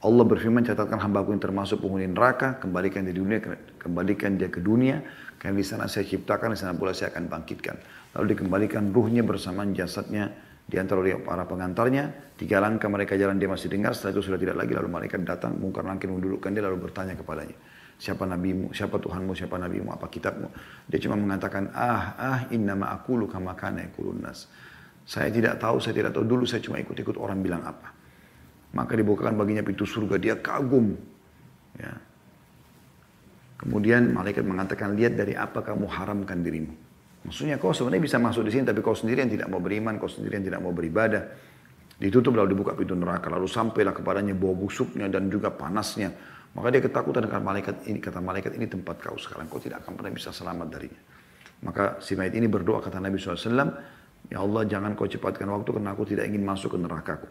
Allah 0.03 0.26
berfirman, 0.26 0.67
catatkan 0.67 0.99
hambaku 0.99 1.31
yang 1.31 1.38
termasuk 1.38 1.79
penghuni 1.79 2.11
neraka, 2.11 2.59
kembalikan 2.59 3.06
dia 3.06 3.14
di 3.14 3.23
dunia, 3.23 3.38
kembalikan 3.79 4.35
dia 4.35 4.50
ke 4.50 4.59
dunia, 4.59 4.99
karena 5.38 5.55
di 5.55 5.62
sana 5.62 5.87
saya 5.87 6.03
ciptakan, 6.03 6.55
di 6.55 6.59
sana 6.59 6.75
pula 6.75 6.91
saya 6.91 7.14
akan 7.14 7.31
bangkitkan. 7.31 7.79
Lalu 8.19 8.35
dikembalikan 8.35 8.91
ruhnya 8.91 9.23
bersama 9.23 9.62
jasadnya 9.70 10.35
di 10.67 10.75
antara 10.82 10.99
para 11.23 11.47
pengantarnya, 11.47 12.35
tiga 12.35 12.59
langkah 12.59 12.91
mereka 12.91 13.14
jalan 13.14 13.38
dia 13.38 13.47
masih 13.47 13.70
dengar, 13.70 13.94
setelah 13.94 14.19
itu 14.19 14.23
sudah 14.26 14.43
tidak 14.43 14.59
lagi, 14.59 14.75
lalu 14.75 14.91
malaikat 14.91 15.23
datang, 15.23 15.55
mungkar 15.55 15.87
langkah 15.87 16.11
mendudukkan 16.11 16.50
dia, 16.50 16.62
lalu 16.67 16.82
bertanya 16.82 17.14
kepadanya, 17.14 17.55
siapa 18.02 18.26
nabimu, 18.26 18.75
siapa 18.75 18.99
Tuhanmu, 18.99 19.31
siapa 19.38 19.54
nabimu, 19.62 19.94
apa 19.94 20.10
kitabmu. 20.10 20.50
Dia 20.90 20.99
cuma 21.06 21.14
mengatakan, 21.14 21.70
ah, 21.70 22.19
ah, 22.19 22.40
innama 22.50 22.90
akulu 22.90 23.31
kama 23.31 23.54
kana 23.54 23.87
nas. 24.19 24.50
Saya 25.06 25.31
tidak 25.31 25.62
tahu, 25.62 25.78
saya 25.78 25.94
tidak 25.94 26.10
tahu, 26.10 26.26
dulu 26.26 26.43
saya 26.43 26.58
cuma 26.58 26.82
ikut-ikut 26.82 27.14
orang 27.14 27.38
bilang 27.38 27.62
apa. 27.62 27.94
Maka 28.75 28.99
dibukakan 28.99 29.38
baginya 29.38 29.62
pintu 29.62 29.87
surga, 29.87 30.19
dia 30.19 30.34
kagum. 30.34 30.99
Ya. 31.78 31.94
Kemudian 33.62 34.10
malaikat 34.10 34.43
mengatakan, 34.43 34.99
lihat 34.99 35.14
dari 35.14 35.38
apa 35.38 35.62
kamu 35.62 35.87
haramkan 35.87 36.43
dirimu. 36.43 36.75
Maksudnya 37.22 37.54
kau 37.62 37.70
sebenarnya 37.70 38.02
bisa 38.02 38.19
masuk 38.19 38.43
di 38.43 38.50
sini, 38.50 38.66
tapi 38.66 38.82
kau 38.82 38.99
sendiri 38.99 39.22
yang 39.22 39.31
tidak 39.31 39.46
mau 39.46 39.62
beriman, 39.62 39.94
kau 40.02 40.10
sendiri 40.10 40.43
yang 40.43 40.46
tidak 40.50 40.58
mau 40.58 40.75
beribadah. 40.75 41.22
Ditutup 42.02 42.34
lalu 42.34 42.58
dibuka 42.58 42.75
pintu 42.75 42.99
neraka, 42.99 43.31
lalu 43.31 43.46
sampailah 43.46 43.94
kepadanya 43.94 44.34
bau 44.34 44.58
busuknya 44.58 45.06
dan 45.06 45.31
juga 45.31 45.54
panasnya. 45.54 46.10
Maka 46.52 46.69
dia 46.69 46.84
ketakutan 46.84 47.25
dengan 47.25 47.40
malaikat 47.40 47.88
ini, 47.88 47.96
kata 47.96 48.20
malaikat 48.20 48.52
ini 48.60 48.69
tempat 48.69 49.00
kau 49.00 49.16
sekarang, 49.16 49.49
kau 49.49 49.56
tidak 49.56 49.84
akan 49.84 49.96
pernah 49.96 50.12
bisa 50.12 50.28
selamat 50.28 50.69
darinya. 50.69 51.00
Maka 51.64 52.02
si 52.04 52.12
mayat 52.12 52.37
ini 52.37 52.44
berdoa 52.44 52.84
kata 52.84 53.00
Nabi 53.00 53.16
SAW, 53.16 53.72
Ya 54.31 54.38
Allah 54.38 54.62
jangan 54.69 54.94
kau 54.94 55.08
cepatkan 55.08 55.49
waktu 55.50 55.70
karena 55.75 55.90
aku 55.96 56.04
tidak 56.06 56.28
ingin 56.28 56.44
masuk 56.46 56.76
ke 56.76 56.78
nerakaku. 56.78 57.28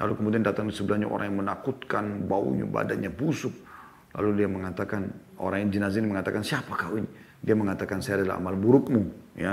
Lalu 0.00 0.12
kemudian 0.18 0.42
datang 0.42 0.66
di 0.70 0.74
sebelahnya 0.74 1.06
orang 1.06 1.30
yang 1.30 1.38
menakutkan, 1.44 2.26
baunya, 2.26 2.66
badannya 2.66 3.10
busuk. 3.12 3.54
Lalu 4.14 4.42
dia 4.42 4.48
mengatakan, 4.50 5.10
orang 5.42 5.66
yang 5.66 5.70
jenazah 5.82 5.98
ini 6.02 6.08
mengatakan, 6.10 6.42
siapa 6.42 6.74
kau 6.74 6.94
ini? 6.98 7.06
Dia 7.42 7.54
mengatakan, 7.58 8.02
saya 8.02 8.22
adalah 8.22 8.40
amal 8.40 8.56
burukmu, 8.58 9.34
ya, 9.38 9.52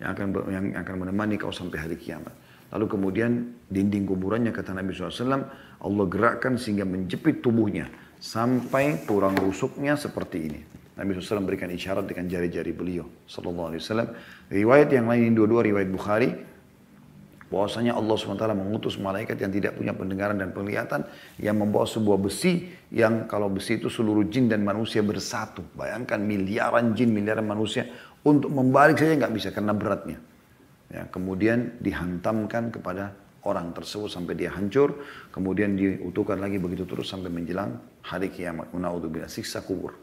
yang 0.00 0.08
akan 0.12 0.26
yang 0.52 0.64
akan 0.76 0.94
menemani 1.04 1.36
kau 1.40 1.52
sampai 1.52 1.80
hari 1.80 1.96
kiamat. 1.96 2.32
Lalu 2.72 2.86
kemudian 2.88 3.32
dinding 3.68 4.08
kuburannya 4.08 4.52
kata 4.52 4.72
Nabi 4.72 4.96
SAW, 4.96 5.44
Allah 5.84 6.04
gerakkan 6.08 6.56
sehingga 6.56 6.88
menjepit 6.88 7.44
tubuhnya 7.44 7.86
sampai 8.24 9.04
tulang 9.04 9.36
rusuknya 9.36 10.00
seperti 10.00 10.38
ini. 10.48 10.60
Nabi 10.96 11.12
SAW 11.12 11.44
memberikan 11.44 11.68
isyarat 11.68 12.08
dengan 12.08 12.24
jari-jari 12.24 12.72
beliau. 12.72 13.04
Sallallahu 13.28 13.68
Alaihi 13.74 13.82
Wasallam. 13.84 14.08
Riwayat 14.48 14.88
yang 14.94 15.10
lain 15.10 15.36
dua-dua 15.36 15.60
riwayat 15.60 15.90
Bukhari 15.92 16.30
bahwasanya 17.52 17.92
Allah 17.92 18.14
SWT 18.16 18.46
mengutus 18.56 18.96
malaikat 18.96 19.36
yang 19.36 19.52
tidak 19.52 19.76
punya 19.76 19.92
pendengaran 19.92 20.40
dan 20.40 20.56
penglihatan 20.56 21.04
yang 21.36 21.60
membawa 21.60 21.84
sebuah 21.84 22.16
besi 22.16 22.72
yang 22.88 23.28
kalau 23.28 23.52
besi 23.52 23.76
itu 23.76 23.92
seluruh 23.92 24.24
jin 24.30 24.48
dan 24.48 24.64
manusia 24.64 25.04
bersatu. 25.04 25.60
Bayangkan 25.76 26.22
miliaran 26.22 26.96
jin, 26.96 27.12
miliaran 27.12 27.44
manusia 27.44 27.90
untuk 28.24 28.48
membalik 28.48 28.96
saja 28.96 29.20
nggak 29.20 29.34
bisa 29.34 29.48
karena 29.52 29.76
beratnya. 29.76 30.18
Ya, 30.88 31.10
kemudian 31.10 31.74
dihantamkan 31.82 32.70
kepada 32.70 33.12
orang 33.44 33.72
tersebut 33.76 34.08
sampai 34.08 34.34
dia 34.36 34.52
hancur, 34.52 35.04
kemudian 35.30 35.76
diutuhkan 35.76 36.40
lagi 36.40 36.56
begitu 36.56 36.88
terus 36.88 37.08
sampai 37.08 37.28
menjelang 37.28 37.76
hari 38.04 38.32
kiamat. 38.32 38.72
Unaudzubillah 38.72 39.28
siksa 39.28 39.64
kubur. 39.64 39.96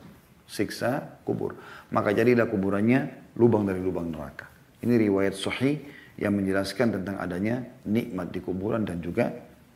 Siksa 0.45 1.21
kubur. 1.25 1.57
Maka 1.93 2.13
jadilah 2.13 2.45
kuburannya 2.49 3.33
lubang 3.37 3.65
dari 3.65 3.81
lubang 3.81 4.13
neraka. 4.13 4.49
Ini 4.81 4.97
riwayat 4.97 5.37
sahih 5.37 5.81
yang 6.17 6.37
menjelaskan 6.37 7.01
tentang 7.01 7.17
adanya 7.17 7.61
nikmat 7.85 8.29
di 8.29 8.39
kuburan 8.41 8.85
dan 8.85 9.01
juga 9.01 9.31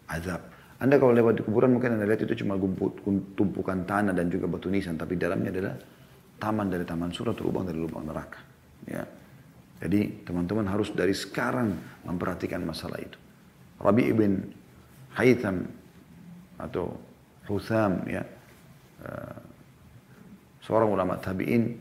azab. 0.09 0.41
Anda 0.75 0.99
kalau 0.99 1.15
lewat 1.15 1.39
di 1.39 1.43
kuburan 1.47 1.71
mungkin 1.71 1.95
Anda 1.95 2.05
lihat 2.05 2.27
itu 2.27 2.43
cuma 2.43 2.59
tumpukan 3.33 3.87
tanah 3.87 4.11
dan 4.11 4.27
juga 4.27 4.45
batu 4.51 4.67
nisan, 4.67 4.99
tapi 4.99 5.15
dalamnya 5.15 5.49
adalah 5.49 5.75
taman 6.35 6.67
dari 6.67 6.83
taman 6.83 7.09
surah 7.15 7.33
lubang 7.39 7.63
dari 7.63 7.79
lubang 7.79 8.03
neraka. 8.03 8.43
Ya. 8.85 9.07
Jadi 9.79 10.27
teman-teman 10.27 10.67
harus 10.67 10.91
dari 10.91 11.15
sekarang 11.15 11.75
memperhatikan 12.03 12.59
masalah 12.63 12.99
itu. 12.99 13.24
Rabi 13.81 14.03
ibn 14.11 14.31
Haytham 15.15 15.67
atau 16.55 16.95
Hutham 17.45 18.07
ya 18.07 18.23
uh, 19.03 19.37
seorang 20.63 20.89
ulama 20.91 21.19
tabi'in 21.19 21.75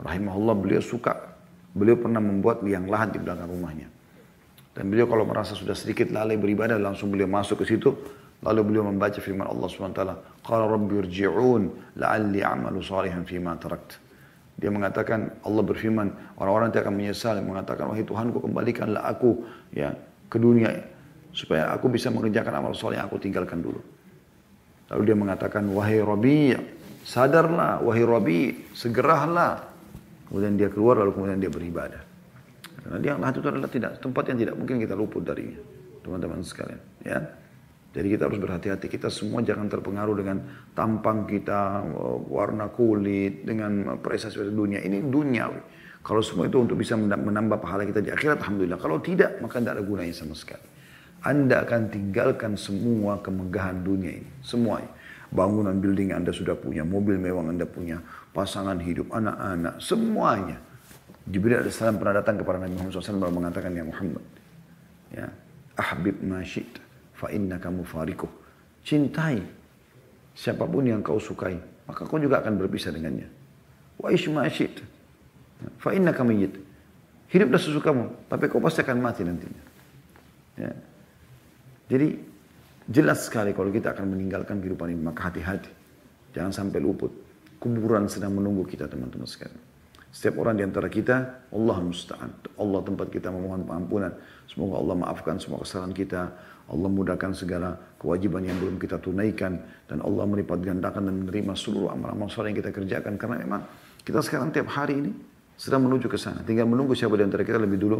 rahimahullah 0.00 0.54
beliau 0.56 0.80
suka 0.80 1.36
Beliau 1.76 2.00
pernah 2.00 2.24
membuat 2.24 2.64
liang 2.64 2.88
lahat 2.88 3.12
di 3.12 3.18
belakang 3.20 3.52
rumahnya. 3.52 3.92
Dan 4.72 4.88
beliau 4.88 5.04
kalau 5.04 5.28
merasa 5.28 5.52
sudah 5.52 5.76
sedikit 5.76 6.08
lalai 6.08 6.40
beribadah, 6.40 6.80
langsung 6.80 7.12
beliau 7.12 7.28
masuk 7.28 7.60
ke 7.60 7.76
situ. 7.76 7.92
Lalu 8.40 8.72
beliau 8.72 8.88
membaca 8.88 9.20
firman 9.20 9.44
Allah 9.44 9.68
SWT. 9.68 10.00
Qala 10.40 10.64
rabbi 10.64 10.96
urji'un 10.96 11.62
la'alli 12.00 12.40
amalu 12.40 12.80
salihan 12.80 13.28
fima 13.28 13.60
tarakt. 13.60 14.00
Dia 14.56 14.72
mengatakan 14.72 15.44
Allah 15.44 15.60
berfirman 15.60 16.40
orang-orang 16.40 16.72
yang 16.72 16.88
akan 16.88 16.94
menyesal 16.96 17.36
mengatakan 17.44 17.92
wahai 17.92 18.08
Tuhanku 18.08 18.40
kembalikanlah 18.40 19.04
aku 19.04 19.44
ya 19.76 19.92
ke 20.32 20.40
dunia 20.40 20.72
supaya 21.36 21.68
aku 21.76 21.92
bisa 21.92 22.08
mengerjakan 22.08 22.64
amal 22.64 22.72
soleh 22.72 22.96
yang 22.96 23.12
aku 23.12 23.20
tinggalkan 23.20 23.60
dulu. 23.60 23.76
Lalu 24.88 25.02
dia 25.04 25.16
mengatakan 25.18 25.68
wahai 25.68 26.00
Rabi 26.00 26.56
sadarlah 27.04 27.84
wahai 27.84 28.08
Rabi 28.08 28.40
segeralah. 28.72 29.76
Kemudian 30.32 30.56
dia 30.56 30.72
keluar 30.72 30.96
lalu 31.04 31.12
kemudian 31.12 31.36
dia 31.36 31.52
beribadah. 31.52 32.00
Karena 32.80 32.98
dia 32.98 33.12
itu 33.20 33.44
adalah 33.44 33.68
tidak 33.68 34.00
tempat 34.00 34.32
yang 34.32 34.38
tidak 34.40 34.54
mungkin 34.56 34.80
kita 34.80 34.96
luput 34.96 35.22
darinya 35.22 35.60
teman-teman 36.00 36.40
sekalian 36.40 36.80
ya. 37.04 37.20
Jadi 37.96 38.12
kita 38.12 38.28
harus 38.28 38.36
berhati-hati. 38.36 38.86
Kita 38.92 39.08
semua 39.08 39.40
jangan 39.40 39.72
terpengaruh 39.72 40.20
dengan 40.20 40.36
tampang 40.76 41.24
kita, 41.24 41.80
warna 42.28 42.68
kulit, 42.68 43.48
dengan 43.48 43.96
prestasi 44.04 44.36
dunia. 44.52 44.84
Ini 44.84 45.00
duniawi. 45.00 45.60
Kalau 46.04 46.20
semua 46.20 46.44
itu 46.44 46.60
untuk 46.60 46.76
bisa 46.76 46.92
menambah 47.00 47.56
pahala 47.56 47.88
kita 47.88 48.04
di 48.04 48.12
akhirat, 48.12 48.44
Alhamdulillah. 48.44 48.76
Kalau 48.76 49.00
tidak, 49.00 49.40
maka 49.40 49.64
tidak 49.64 49.80
ada 49.80 49.84
gunanya 49.88 50.12
sama 50.12 50.36
sekali. 50.36 50.75
Anda 51.26 51.66
akan 51.66 51.90
tinggalkan 51.90 52.54
semua 52.54 53.18
kemegahan 53.18 53.82
dunia 53.82 54.22
ini. 54.22 54.30
Semuanya. 54.46 54.86
Bangunan 55.34 55.74
building 55.82 56.14
Anda 56.14 56.30
sudah 56.30 56.54
punya, 56.54 56.86
mobil 56.86 57.18
mewah 57.18 57.42
Anda 57.42 57.66
punya, 57.66 57.98
pasangan 58.30 58.78
hidup, 58.78 59.10
anak-anak, 59.10 59.82
semuanya. 59.82 60.62
Jibril 61.26 61.58
AS 61.58 61.82
pernah 61.82 62.14
datang 62.14 62.38
kepada 62.38 62.62
Nabi 62.62 62.78
Muhammad 62.78 63.02
SAW 63.02 63.34
mengatakan, 63.34 63.74
Ya 63.74 63.82
Muhammad, 63.82 64.22
ya, 65.10 65.26
ahbib 65.74 66.22
ma 66.22 66.46
syi'ta 66.46 67.58
kamu 67.58 67.82
farikuh. 67.82 68.30
Cintai 68.86 69.42
siapa 70.38 70.62
pun 70.62 70.86
yang 70.86 71.02
kau 71.02 71.18
sukai, 71.18 71.58
maka 71.90 72.06
kau 72.06 72.22
juga 72.22 72.38
akan 72.38 72.54
berpisah 72.54 72.94
dengannya. 72.94 73.26
Wa 73.98 74.14
isma 74.14 74.46
asyid. 74.46 74.78
Fa 75.82 75.90
innaka 75.90 76.22
mayyit. 76.22 76.54
Hiduplah 77.26 77.58
sesukamu, 77.58 78.30
tapi 78.30 78.46
kau 78.46 78.62
pasti 78.62 78.86
akan 78.86 79.02
mati 79.02 79.26
nantinya. 79.26 79.62
Ya. 80.54 80.70
Jadi 81.86 82.18
jelas 82.90 83.26
sekali 83.26 83.54
kalau 83.54 83.70
kita 83.70 83.94
akan 83.94 84.14
meninggalkan 84.14 84.58
kehidupan 84.58 84.90
ini, 84.90 85.02
maka 85.02 85.30
hati-hati. 85.30 85.70
Jangan 86.34 86.52
sampai 86.52 86.78
luput. 86.82 87.10
Kuburan 87.56 88.04
sedang 88.10 88.36
menunggu 88.36 88.68
kita 88.68 88.84
teman-teman 88.90 89.24
sekalian. 89.24 89.58
Setiap 90.12 90.40
orang 90.40 90.56
di 90.56 90.64
antara 90.64 90.88
kita, 90.88 91.48
Allah 91.52 91.78
musta'an. 91.84 92.30
Allah 92.56 92.80
tempat 92.84 93.12
kita 93.12 93.28
memohon 93.28 93.68
pengampunan. 93.68 94.12
Semoga 94.48 94.80
Allah 94.80 94.96
maafkan 94.96 95.36
semua 95.36 95.60
kesalahan 95.60 95.92
kita. 95.92 96.32
Allah 96.66 96.88
mudahkan 96.90 97.36
segala 97.36 97.76
kewajiban 98.00 98.42
yang 98.42 98.56
belum 98.58 98.80
kita 98.80 98.98
tunaikan 98.98 99.60
dan 99.86 100.02
Allah 100.02 100.24
melipat 100.26 100.58
gandakan 100.64 101.06
dan 101.06 101.14
menerima 101.22 101.52
seluruh 101.54 101.94
amal-amal 101.94 102.26
soleh 102.26 102.50
yang 102.50 102.58
kita 102.58 102.74
kerjakan 102.74 103.14
karena 103.14 103.36
memang 103.38 103.60
kita 104.02 104.18
sekarang 104.18 104.50
tiap 104.50 104.66
hari 104.74 104.98
ini 104.98 105.12
sedang 105.54 105.86
menuju 105.86 106.10
ke 106.10 106.18
sana. 106.18 106.42
Tinggal 106.42 106.66
menunggu 106.66 106.96
siapa 106.96 107.14
di 107.14 107.22
antara 107.22 107.46
kita 107.46 107.60
lebih 107.60 107.78
dulu 107.78 107.98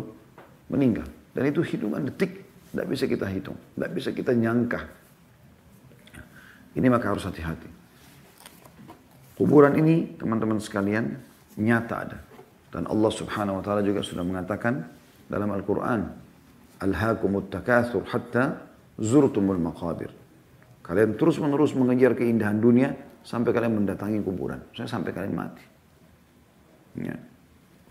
meninggal. 0.72 1.06
Dan 1.36 1.52
itu 1.52 1.60
hitungan 1.62 2.06
detik, 2.10 2.45
tidak 2.76 2.92
bisa 2.92 3.04
kita 3.08 3.24
hitung, 3.32 3.56
tidak 3.56 3.90
bisa 3.96 4.12
kita 4.12 4.36
nyangka. 4.36 4.84
Ini 6.76 6.92
maka 6.92 7.08
harus 7.08 7.24
hati-hati. 7.24 7.72
Kuburan 9.40 9.80
ini 9.80 10.12
teman-teman 10.20 10.60
sekalian 10.60 11.16
nyata 11.56 11.96
ada. 11.96 12.18
Dan 12.68 12.84
Allah 12.84 13.08
subhanahu 13.08 13.60
wa 13.60 13.62
ta'ala 13.64 13.80
juga 13.80 14.04
sudah 14.04 14.20
mengatakan 14.20 14.84
dalam 15.24 15.56
Al-Quran 15.56 16.04
alhaakumut 16.84 17.48
takatsur 17.48 18.04
hatta 18.12 18.68
zurtumul 19.00 19.56
maqabir. 19.56 20.12
Kalian 20.84 21.16
terus 21.16 21.40
menerus 21.40 21.72
mengejar 21.72 22.12
keindahan 22.12 22.60
dunia 22.60 22.92
sampai 23.24 23.56
kalian 23.56 23.72
mendatangi 23.72 24.20
kuburan. 24.20 24.60
Saya 24.76 24.84
sampai 24.84 25.16
kalian 25.16 25.32
mati. 25.32 25.64
Ya. 27.00 27.16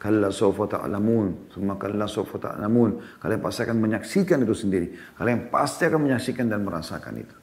Kalla 0.06 0.30
sawfa 0.30 0.70
ta'lamun, 0.70 1.50
thumma 1.50 1.82
kalla 1.82 2.06
sawfa 2.06 2.38
ta'lamun. 2.38 3.18
Kalian 3.18 3.42
pasti 3.42 3.66
akan 3.66 3.78
menyaksikan 3.82 4.38
itu 4.46 4.54
sendiri. 4.54 4.94
Kalian 5.18 5.50
pasti 5.50 5.90
akan 5.90 6.06
menyaksikan 6.06 6.46
dan 6.46 6.62
merasakan 6.62 7.26
itu. 7.26 7.34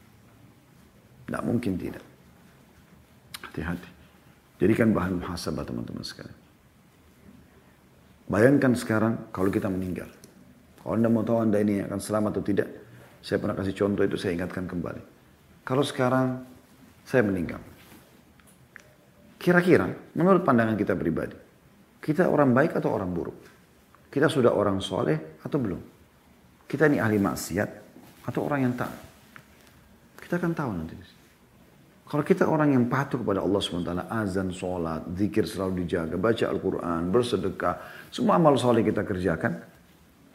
Tidak 1.26 1.42
mungkin 1.42 1.74
tidak. 1.74 2.06
Hati-hati. 3.42 3.90
Jadikan 4.62 4.94
bahan 4.94 5.18
muhasabah 5.18 5.66
teman-teman 5.66 6.06
sekalian. 6.06 6.38
Bayangkan 8.30 8.78
sekarang 8.78 9.34
kalau 9.34 9.50
kita 9.50 9.66
meninggal. 9.66 10.06
Kalau 10.78 10.94
Anda 10.94 11.10
mau 11.10 11.26
tahu 11.26 11.42
Anda 11.42 11.58
ini 11.66 11.82
akan 11.82 11.98
selamat 11.98 12.30
atau 12.38 12.44
tidak, 12.46 12.68
saya 13.26 13.42
pernah 13.42 13.58
kasih 13.58 13.74
contoh 13.74 14.06
itu 14.06 14.14
saya 14.14 14.38
ingatkan 14.38 14.70
kembali. 14.70 15.02
Kalau 15.66 15.82
sekarang 15.82 16.46
saya 17.02 17.26
meninggal, 17.26 17.58
kira-kira 19.42 19.90
menurut 20.14 20.46
pandangan 20.46 20.78
kita 20.78 20.94
pribadi, 20.94 21.41
kita 22.02 22.26
orang 22.26 22.50
baik 22.50 22.74
atau 22.82 22.90
orang 22.98 23.10
buruk? 23.14 23.38
Kita 24.10 24.26
sudah 24.26 24.50
orang 24.50 24.82
soleh 24.82 25.38
atau 25.40 25.56
belum? 25.56 25.80
Kita 26.66 26.90
ini 26.90 26.98
ahli 26.98 27.22
maksiat 27.22 27.70
atau 28.26 28.40
orang 28.42 28.60
yang 28.66 28.74
tak? 28.74 28.90
Kita 30.18 30.36
akan 30.42 30.52
tahu 30.52 30.70
nanti. 30.74 30.96
Kalau 32.10 32.24
kita 32.26 32.44
orang 32.44 32.76
yang 32.76 32.92
patuh 32.92 33.24
kepada 33.24 33.40
Allah 33.40 33.56
SWT, 33.56 33.88
azan, 34.04 34.52
sholat, 34.52 35.00
zikir 35.16 35.48
selalu 35.48 35.86
dijaga, 35.86 36.20
baca 36.20 36.44
Al-Quran, 36.44 37.08
bersedekah, 37.08 37.74
semua 38.12 38.36
amal 38.36 38.52
soleh 38.60 38.84
kita 38.84 39.00
kerjakan, 39.00 39.72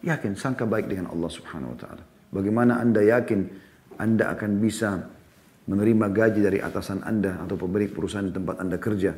Yakin, 0.05 0.37
sangka 0.37 0.69
baik 0.69 0.93
dengan 0.93 1.09
Allah 1.09 1.29
subhanahu 1.31 1.73
wa 1.73 1.77
ta'ala. 1.77 2.03
Bagaimana 2.29 2.77
anda 2.77 3.01
yakin 3.01 3.39
anda 3.97 4.29
akan 4.37 4.61
bisa 4.61 5.09
menerima 5.65 6.05
gaji 6.13 6.39
dari 6.43 6.59
atasan 6.61 7.01
anda 7.01 7.41
atau 7.41 7.57
pemilik 7.57 7.89
perusahaan 7.89 8.27
di 8.29 8.35
tempat 8.35 8.61
anda 8.61 8.77
kerja. 8.77 9.17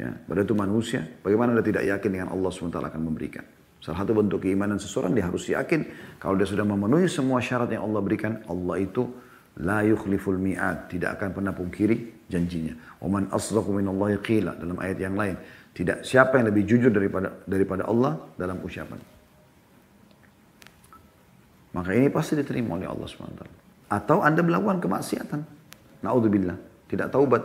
Ya, 0.00 0.16
pada 0.16 0.40
itu 0.40 0.56
manusia, 0.56 1.04
bagaimana 1.20 1.52
anda 1.52 1.60
tidak 1.60 1.84
yakin 1.84 2.08
dengan 2.08 2.28
Allah 2.32 2.48
SWT 2.48 2.72
akan 2.72 3.02
memberikan. 3.04 3.44
Salah 3.84 4.00
satu 4.00 4.16
bentuk 4.16 4.48
keimanan 4.48 4.80
seseorang 4.80 5.12
dia 5.12 5.28
harus 5.28 5.44
yakin 5.44 5.84
kalau 6.16 6.40
dia 6.40 6.48
sudah 6.48 6.64
memenuhi 6.64 7.04
semua 7.04 7.44
syarat 7.44 7.68
yang 7.68 7.84
Allah 7.84 8.00
berikan, 8.00 8.40
Allah 8.48 8.80
itu 8.80 9.12
la 9.60 9.84
yukhliful 9.84 10.40
mi'ad, 10.40 10.88
tidak 10.88 11.20
akan 11.20 11.36
pernah 11.36 11.52
pungkiri 11.52 12.24
janjinya. 12.32 12.96
Waman 13.04 13.28
asdaqu 13.28 13.68
minallahi 13.76 14.16
qila 14.24 14.56
dalam 14.56 14.80
ayat 14.80 14.96
yang 15.04 15.12
lain. 15.12 15.36
Tidak 15.76 16.00
siapa 16.00 16.40
yang 16.40 16.48
lebih 16.48 16.64
jujur 16.64 16.88
daripada 16.88 17.44
daripada 17.44 17.84
Allah 17.84 18.16
dalam 18.40 18.56
ucapan. 18.64 18.96
Maka 21.76 21.90
ini 21.92 22.08
pasti 22.08 22.40
diterima 22.40 22.74
oleh 22.80 22.88
Allah 22.88 23.06
SWT. 23.06 23.42
Atau 23.92 24.24
Anda 24.24 24.42
melakukan 24.42 24.82
kemaksiatan. 24.82 25.40
Na'udzubillah. 26.02 26.56
Tidak 26.90 27.06
taubat. 27.12 27.42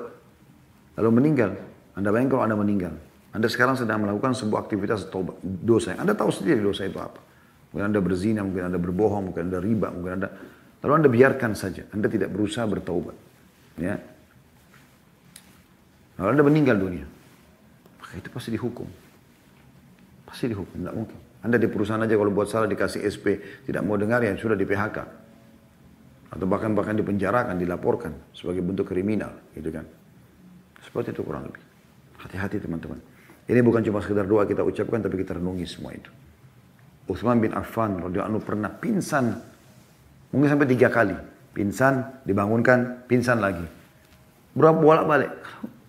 Lalu 0.98 1.10
meninggal. 1.14 1.75
Anda 1.96 2.12
bayangkan 2.12 2.38
kalau 2.38 2.44
Anda 2.44 2.58
meninggal. 2.60 2.94
Anda 3.36 3.48
sekarang 3.52 3.76
sedang 3.76 4.04
melakukan 4.04 4.32
sebuah 4.32 4.68
aktivitas 4.68 5.12
taubat, 5.12 5.40
dosa. 5.44 5.96
Anda 6.00 6.16
tahu 6.16 6.32
sendiri 6.32 6.64
dosa 6.64 6.88
itu 6.88 6.96
apa. 7.00 7.20
Mungkin 7.76 7.92
Anda 7.92 8.00
berzina, 8.00 8.44
mungkin 8.44 8.72
Anda 8.72 8.80
berbohong, 8.80 9.32
mungkin 9.32 9.52
Anda 9.52 9.60
riba, 9.60 9.92
mungkin 9.92 10.24
Anda... 10.24 10.30
Lalu 10.80 10.94
Anda 11.04 11.10
biarkan 11.12 11.52
saja. 11.52 11.84
Anda 11.92 12.08
tidak 12.08 12.32
berusaha 12.32 12.64
bertaubat. 12.64 13.16
Ya. 13.76 14.00
Lalu 16.16 16.30
Anda 16.32 16.44
meninggal 16.48 16.78
dunia. 16.80 17.08
Maka 18.00 18.16
itu 18.16 18.30
pasti 18.32 18.56
dihukum. 18.56 18.88
Pasti 20.24 20.48
dihukum, 20.48 20.78
tidak 20.80 20.96
mungkin. 20.96 21.20
Anda 21.44 21.60
di 21.60 21.68
perusahaan 21.68 22.00
aja 22.00 22.16
kalau 22.16 22.32
buat 22.32 22.48
salah 22.48 22.72
dikasih 22.72 23.04
SP, 23.04 23.26
tidak 23.68 23.84
mau 23.84 24.00
dengar 24.00 24.24
ya 24.24 24.32
sudah 24.40 24.56
di 24.56 24.64
PHK. 24.64 24.98
Atau 26.32 26.46
bahkan 26.48 26.72
bahkan 26.72 26.96
dipenjarakan, 26.96 27.60
dilaporkan 27.60 28.32
sebagai 28.32 28.64
bentuk 28.64 28.88
kriminal, 28.88 29.36
gitu 29.58 29.74
kan. 29.74 29.84
Seperti 30.80 31.12
itu 31.12 31.22
kurang 31.26 31.52
lebih. 31.52 31.65
Hati-hati 32.26 32.58
teman-teman. 32.58 32.98
Ini 33.46 33.62
bukan 33.62 33.86
cuma 33.86 34.02
sekedar 34.02 34.26
doa 34.26 34.50
kita 34.50 34.66
ucapkan, 34.66 34.98
tapi 35.06 35.22
kita 35.22 35.38
renungi 35.38 35.66
semua 35.70 35.94
itu. 35.94 36.10
Utsman 37.06 37.38
bin 37.38 37.54
Affan 37.54 38.02
radhiyallahu 38.02 38.42
pernah 38.42 38.74
pingsan 38.74 39.38
mungkin 40.34 40.50
sampai 40.50 40.66
tiga 40.66 40.90
kali. 40.90 41.14
Pingsan, 41.54 42.26
dibangunkan, 42.26 43.06
pingsan 43.06 43.40
lagi. 43.40 43.64
Berapa 44.58 44.76
bolak 44.76 45.06
balik. 45.06 45.32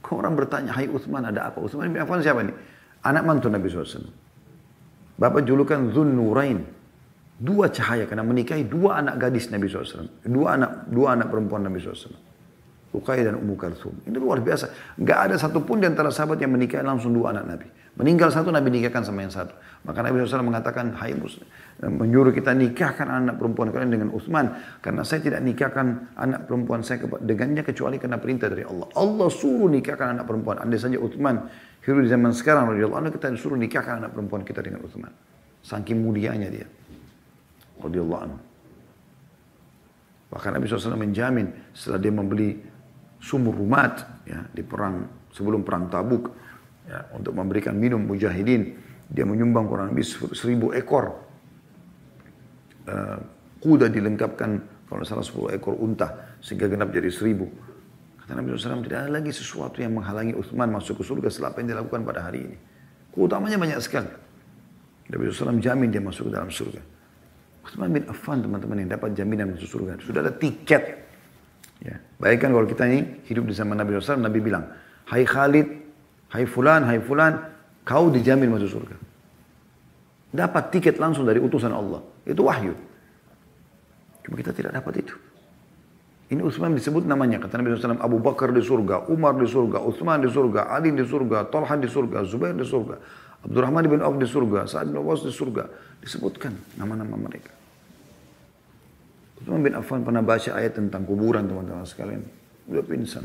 Kok 0.05 0.15
orang 0.23 0.39
bertanya, 0.39 0.71
Hai 0.77 0.87
Utsman 0.87 1.27
ada 1.27 1.51
apa? 1.51 1.59
Utsman 1.59 1.91
bin 1.91 2.05
Affan 2.05 2.21
siapa 2.23 2.45
nih? 2.45 2.55
Anak 3.03 3.23
mantu 3.27 3.49
Nabi 3.51 3.67
SAW. 3.67 4.07
Bapak 5.17 5.43
julukan 5.49 5.91
Zun 5.91 6.13
Nurain. 6.15 6.61
Dua 7.37 7.69
cahaya 7.69 8.09
karena 8.09 8.25
menikahi 8.25 8.65
dua 8.65 9.01
anak 9.01 9.21
gadis 9.21 9.49
Nabi 9.49 9.67
SAW. 9.69 10.09
Dua 10.25 10.57
anak 10.57 10.89
dua 10.93 11.17
anak 11.17 11.33
perempuan 11.33 11.65
Nabi 11.65 11.81
SAW. 11.81 12.15
Ruqayyah 12.97 13.29
dan 13.29 13.37
Ummu 13.37 13.55
Kalthum. 13.61 13.93
Ini 14.09 14.17
luar 14.17 14.41
biasa. 14.41 14.97
Gak 14.97 15.19
ada 15.29 15.35
satupun 15.37 15.85
di 15.85 15.87
antara 15.87 16.09
sahabat 16.09 16.41
yang 16.41 16.57
menikahi 16.57 16.81
langsung 16.81 17.13
dua 17.13 17.37
anak 17.37 17.45
Nabi. 17.45 17.69
Meninggal 17.97 18.29
satu, 18.29 18.53
Nabi 18.53 18.69
nikahkan 18.73 19.05
sama 19.05 19.25
yang 19.25 19.33
satu. 19.33 19.57
Maka 19.89 20.05
Nabi 20.05 20.21
SAW 20.21 20.45
mengatakan, 20.45 20.93
Hai 20.97 21.17
Muslim, 21.17 21.49
menyuruh 21.81 22.29
kita 22.33 22.53
nikahkan 22.53 23.09
anak 23.09 23.41
perempuan 23.41 23.73
kalian 23.73 23.89
dengan 23.89 24.09
Uthman. 24.13 24.53
Karena 24.85 25.01
saya 25.01 25.25
tidak 25.25 25.41
nikahkan 25.41 26.13
anak 26.13 26.45
perempuan 26.45 26.85
saya 26.85 27.05
dengannya 27.25 27.65
kecuali 27.65 27.97
karena 27.97 28.21
perintah 28.21 28.53
dari 28.53 28.69
Allah. 28.69 28.89
Allah 28.97 29.29
suruh 29.33 29.73
nikahkan 29.73 30.13
anak 30.13 30.29
perempuan. 30.29 30.61
Andai 30.61 30.77
saja 30.77 31.01
Uthman 31.01 31.49
hidup 31.85 32.05
di 32.05 32.11
zaman 32.13 32.37
sekarang, 32.37 32.77
radhiyallahu 32.77 33.13
kita 33.17 33.33
disuruh 33.33 33.57
nikahkan 33.57 34.05
anak 34.05 34.13
perempuan 34.13 34.45
kita 34.45 34.61
dengan 34.61 34.85
Uthman. 34.85 35.13
Saking 35.65 35.97
mulianya 35.97 36.53
dia. 36.53 36.69
Radhiyallahu 37.81 38.23
anhu. 38.29 38.39
Bahkan 40.37 40.51
Nabi 40.53 40.69
SAW 40.69 41.01
menjamin 41.01 41.49
setelah 41.73 42.01
dia 42.03 42.13
membeli 42.13 42.61
sumur 43.21 43.57
rumat 43.57 44.25
ya, 44.29 44.45
di 44.53 44.63
perang 44.63 45.29
sebelum 45.33 45.65
perang 45.67 45.89
Tabuk 45.91 46.33
ya, 46.87 47.11
untuk 47.17 47.33
memberikan 47.37 47.77
minum 47.77 48.03
mujahidin. 48.05 48.85
Dia 49.07 49.23
menyumbang 49.23 49.71
kurang 49.71 49.95
lebih 49.95 50.03
seribu 50.35 50.75
ekor 50.75 51.15
uh, 52.91 53.19
kuda 53.63 53.87
dilengkapkan 53.91 54.51
kalau 54.87 55.03
salah 55.07 55.23
sepuluh 55.23 55.55
ekor 55.55 55.79
unta 55.79 56.39
sehingga 56.43 56.71
genap 56.71 56.91
jadi 56.91 57.11
seribu. 57.11 57.47
Kata 58.23 58.35
Nabi 58.35 58.59
SAW 58.59 58.83
tidak 58.83 59.07
ada 59.07 59.11
lagi 59.23 59.31
sesuatu 59.31 59.79
yang 59.79 59.95
menghalangi 59.95 60.35
Uthman 60.35 60.75
masuk 60.75 60.99
ke 60.99 61.05
surga 61.07 61.31
setelah 61.31 61.55
apa 61.55 61.63
yang 61.63 61.71
dilakukan 61.75 62.03
pada 62.03 62.27
hari 62.27 62.51
ini. 62.51 62.57
Keutamanya 63.15 63.59
banyak 63.59 63.79
sekali. 63.79 64.11
Nabi 65.07 65.31
SAW 65.31 65.63
jamin 65.63 65.95
dia 65.95 66.03
masuk 66.03 66.31
ke 66.31 66.33
dalam 66.35 66.51
surga. 66.51 66.83
Uthman 67.67 67.91
bin 67.95 68.03
Affan 68.11 68.43
teman-teman 68.43 68.83
yang 68.83 68.91
dapat 68.99 69.15
jaminan 69.15 69.55
masuk 69.55 69.71
surga. 69.71 70.03
Sudah 70.03 70.21
ada 70.27 70.35
tiket. 70.35 71.06
Ya. 71.85 72.01
Bayangkan 72.17 72.53
kalau 72.57 72.67
kita 72.69 72.89
ini 72.89 73.21
hidup 73.29 73.45
di 73.45 73.53
zaman 73.53 73.77
Nabi 73.77 73.97
SAW, 74.01 74.23
Nabi 74.23 74.41
bilang, 74.41 74.65
Hai 75.07 75.29
Khalid, 75.29 75.69
hai 76.33 76.45
fulan, 76.49 76.83
hai 76.89 76.99
fulan, 76.99 77.37
kau 77.85 78.09
dijamin 78.09 78.51
masuk 78.51 78.81
surga. 78.81 78.97
Dapat 80.33 80.65
tiket 80.75 80.97
langsung 80.99 81.25
dari 81.25 81.39
utusan 81.39 81.71
Allah. 81.71 82.03
Itu 82.27 82.49
wahyu. 82.49 82.75
Cuma 84.27 84.35
kita 84.35 84.51
tidak 84.51 84.75
dapat 84.75 85.07
itu. 85.07 85.15
Ini 86.27 86.43
Utsman 86.43 86.75
disebut 86.75 87.07
namanya. 87.07 87.39
Kata 87.39 87.63
Nabi 87.63 87.79
SAW, 87.79 88.03
Abu 88.03 88.19
Bakar 88.19 88.51
di 88.51 88.59
surga, 88.59 89.07
Umar 89.07 89.39
di 89.39 89.47
surga, 89.47 89.79
Utsman 89.79 90.19
di 90.19 90.27
surga, 90.27 90.67
Ali 90.75 90.91
di 90.91 91.07
surga, 91.07 91.47
Talha 91.47 91.79
di 91.79 91.87
surga, 91.87 92.27
Zubair 92.27 92.59
di 92.59 92.67
surga, 92.67 92.99
Abdurrahman 93.47 93.87
bin 93.87 94.03
Auf 94.03 94.19
di 94.19 94.27
surga, 94.27 94.67
Sa'ad 94.67 94.91
bin 94.91 94.99
Awas 94.99 95.23
di 95.23 95.31
surga. 95.31 95.71
Disebutkan 96.03 96.59
nama-nama 96.75 97.15
mereka. 97.15 97.56
Utsman 99.47 99.63
bin 99.63 99.79
Affan 99.79 100.03
pernah 100.03 100.27
baca 100.27 100.59
ayat 100.59 100.75
tentang 100.75 101.07
kuburan 101.07 101.47
teman-teman 101.47 101.87
sekalian. 101.87 102.19
Udah 102.67 102.83
pingsan. 102.83 103.23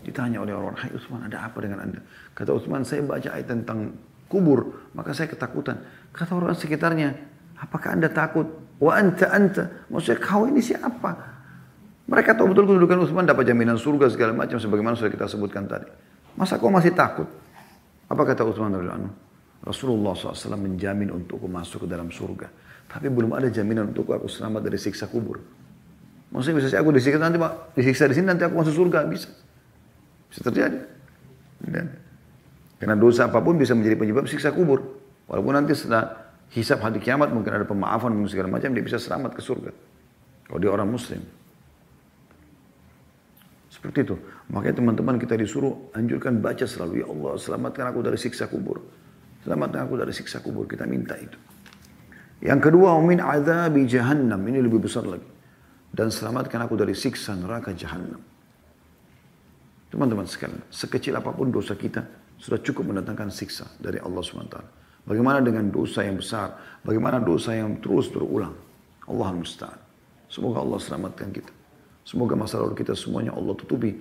Ditanya 0.00 0.40
oleh 0.40 0.56
orang-orang, 0.56 0.80
Hai 0.80 0.90
Utsman 0.96 1.28
ada 1.28 1.44
apa 1.44 1.60
dengan 1.60 1.84
anda? 1.84 2.00
Kata 2.32 2.56
Utsman, 2.56 2.88
saya 2.88 3.04
baca 3.04 3.28
ayat 3.28 3.52
tentang 3.52 3.92
kubur, 4.32 4.88
maka 4.96 5.12
saya 5.12 5.28
ketakutan. 5.28 5.76
Kata 6.08 6.40
orang 6.40 6.56
sekitarnya, 6.56 7.12
apakah 7.60 8.00
anda 8.00 8.08
takut? 8.08 8.48
Wa 8.80 8.96
anta 8.96 9.28
anta, 9.28 9.84
maksudnya 9.92 10.24
kau 10.24 10.48
ini 10.48 10.64
siapa? 10.64 11.12
Mereka 12.08 12.32
tahu 12.32 12.56
betul 12.56 12.72
kedudukan 12.72 13.04
Utsman 13.04 13.28
dapat 13.28 13.44
jaminan 13.44 13.76
surga 13.76 14.08
segala 14.08 14.32
macam 14.32 14.56
sebagaimana 14.56 14.96
sudah 14.96 15.12
kita 15.12 15.28
sebutkan 15.28 15.68
tadi. 15.68 15.84
Masa 16.32 16.56
kau 16.56 16.72
masih 16.72 16.96
takut? 16.96 17.28
Apa 18.08 18.24
kata 18.24 18.48
Utsman 18.48 18.72
radhiyallahu 18.72 19.68
Rasulullah 19.68 20.16
SAW 20.16 20.56
menjamin 20.56 21.12
untukku 21.12 21.44
masuk 21.44 21.84
ke 21.84 21.88
dalam 21.92 22.08
surga. 22.08 22.48
Tapi 22.92 23.08
belum 23.08 23.32
ada 23.32 23.48
jaminan 23.48 23.96
untuk 23.96 24.12
aku 24.12 24.28
selamat 24.28 24.68
dari 24.68 24.76
siksa 24.76 25.08
kubur. 25.08 25.40
Maksudnya 26.28 26.60
bisa 26.60 26.68
saya 26.68 26.80
aku 26.84 26.92
disiksa 26.92 27.16
nanti 27.20 27.40
disiksa 27.76 28.04
di 28.08 28.14
sini 28.16 28.28
nanti 28.28 28.44
aku 28.44 28.56
masuk 28.60 28.84
surga 28.84 29.08
bisa. 29.08 29.32
Bisa 30.28 30.40
terjadi. 30.44 30.80
Dan, 31.62 31.88
karena 32.80 32.96
dosa 32.96 33.32
apa 33.32 33.40
pun 33.40 33.56
bisa 33.56 33.72
menjadi 33.72 33.96
penyebab 33.96 34.28
siksa 34.28 34.52
kubur. 34.52 35.00
Walaupun 35.24 35.52
nanti 35.56 35.72
setelah 35.72 36.36
hisap 36.52 36.84
hari 36.84 37.00
kiamat 37.00 37.32
mungkin 37.32 37.52
ada 37.56 37.64
pemaafan 37.64 38.12
mungkin 38.12 38.28
segala 38.28 38.52
macam 38.52 38.76
dia 38.76 38.84
bisa 38.84 39.00
selamat 39.00 39.32
ke 39.36 39.40
surga. 39.40 39.72
Kalau 40.48 40.58
dia 40.60 40.68
orang 40.68 40.88
muslim. 40.88 41.20
Seperti 43.72 44.04
itu. 44.04 44.16
Makanya 44.52 44.84
teman-teman 44.84 45.16
kita 45.16 45.32
disuruh 45.36 45.88
anjurkan 45.96 46.44
baca 46.44 46.68
selalu. 46.68 47.00
Ya 47.00 47.06
Allah 47.08 47.32
selamatkan 47.40 47.88
aku 47.88 48.04
dari 48.04 48.20
siksa 48.20 48.52
kubur. 48.52 48.84
Selamatkan 49.48 49.88
aku 49.88 49.96
dari 49.96 50.12
siksa 50.12 50.44
kubur. 50.44 50.68
Kita 50.68 50.84
minta 50.84 51.16
itu. 51.16 51.51
Yang 52.42 52.60
kedua, 52.70 52.98
min 52.98 53.22
azabi 53.22 53.86
jahannam. 53.86 54.42
Ini 54.42 54.58
lebih 54.58 54.82
besar 54.82 55.06
lagi. 55.06 55.26
Dan 55.94 56.10
selamatkan 56.10 56.66
aku 56.66 56.74
dari 56.74 56.92
siksa 56.92 57.38
neraka 57.38 57.70
jahannam. 57.70 58.18
Teman-teman 59.92 60.26
sekalian, 60.26 60.64
sekecil 60.72 61.14
apa 61.14 61.30
pun 61.30 61.52
dosa 61.52 61.76
kita 61.76 62.02
sudah 62.40 62.58
cukup 62.64 62.90
mendatangkan 62.90 63.28
siksa 63.30 63.68
dari 63.78 64.02
Allah 64.02 64.24
SWT. 64.24 64.56
Bagaimana 65.06 65.38
dengan 65.44 65.68
dosa 65.68 66.02
yang 66.02 66.18
besar? 66.18 66.80
Bagaimana 66.82 67.22
dosa 67.22 67.54
yang 67.54 67.78
terus 67.78 68.10
berulang? 68.10 68.56
Allah 69.06 69.30
musta'an. 69.36 69.78
Semoga 70.32 70.64
Allah 70.64 70.80
selamatkan 70.80 71.28
kita. 71.28 71.52
Semoga 72.02 72.34
masa 72.34 72.58
lalu 72.58 72.74
kita 72.74 72.96
semuanya 72.96 73.36
Allah 73.36 73.54
tutupi. 73.54 73.94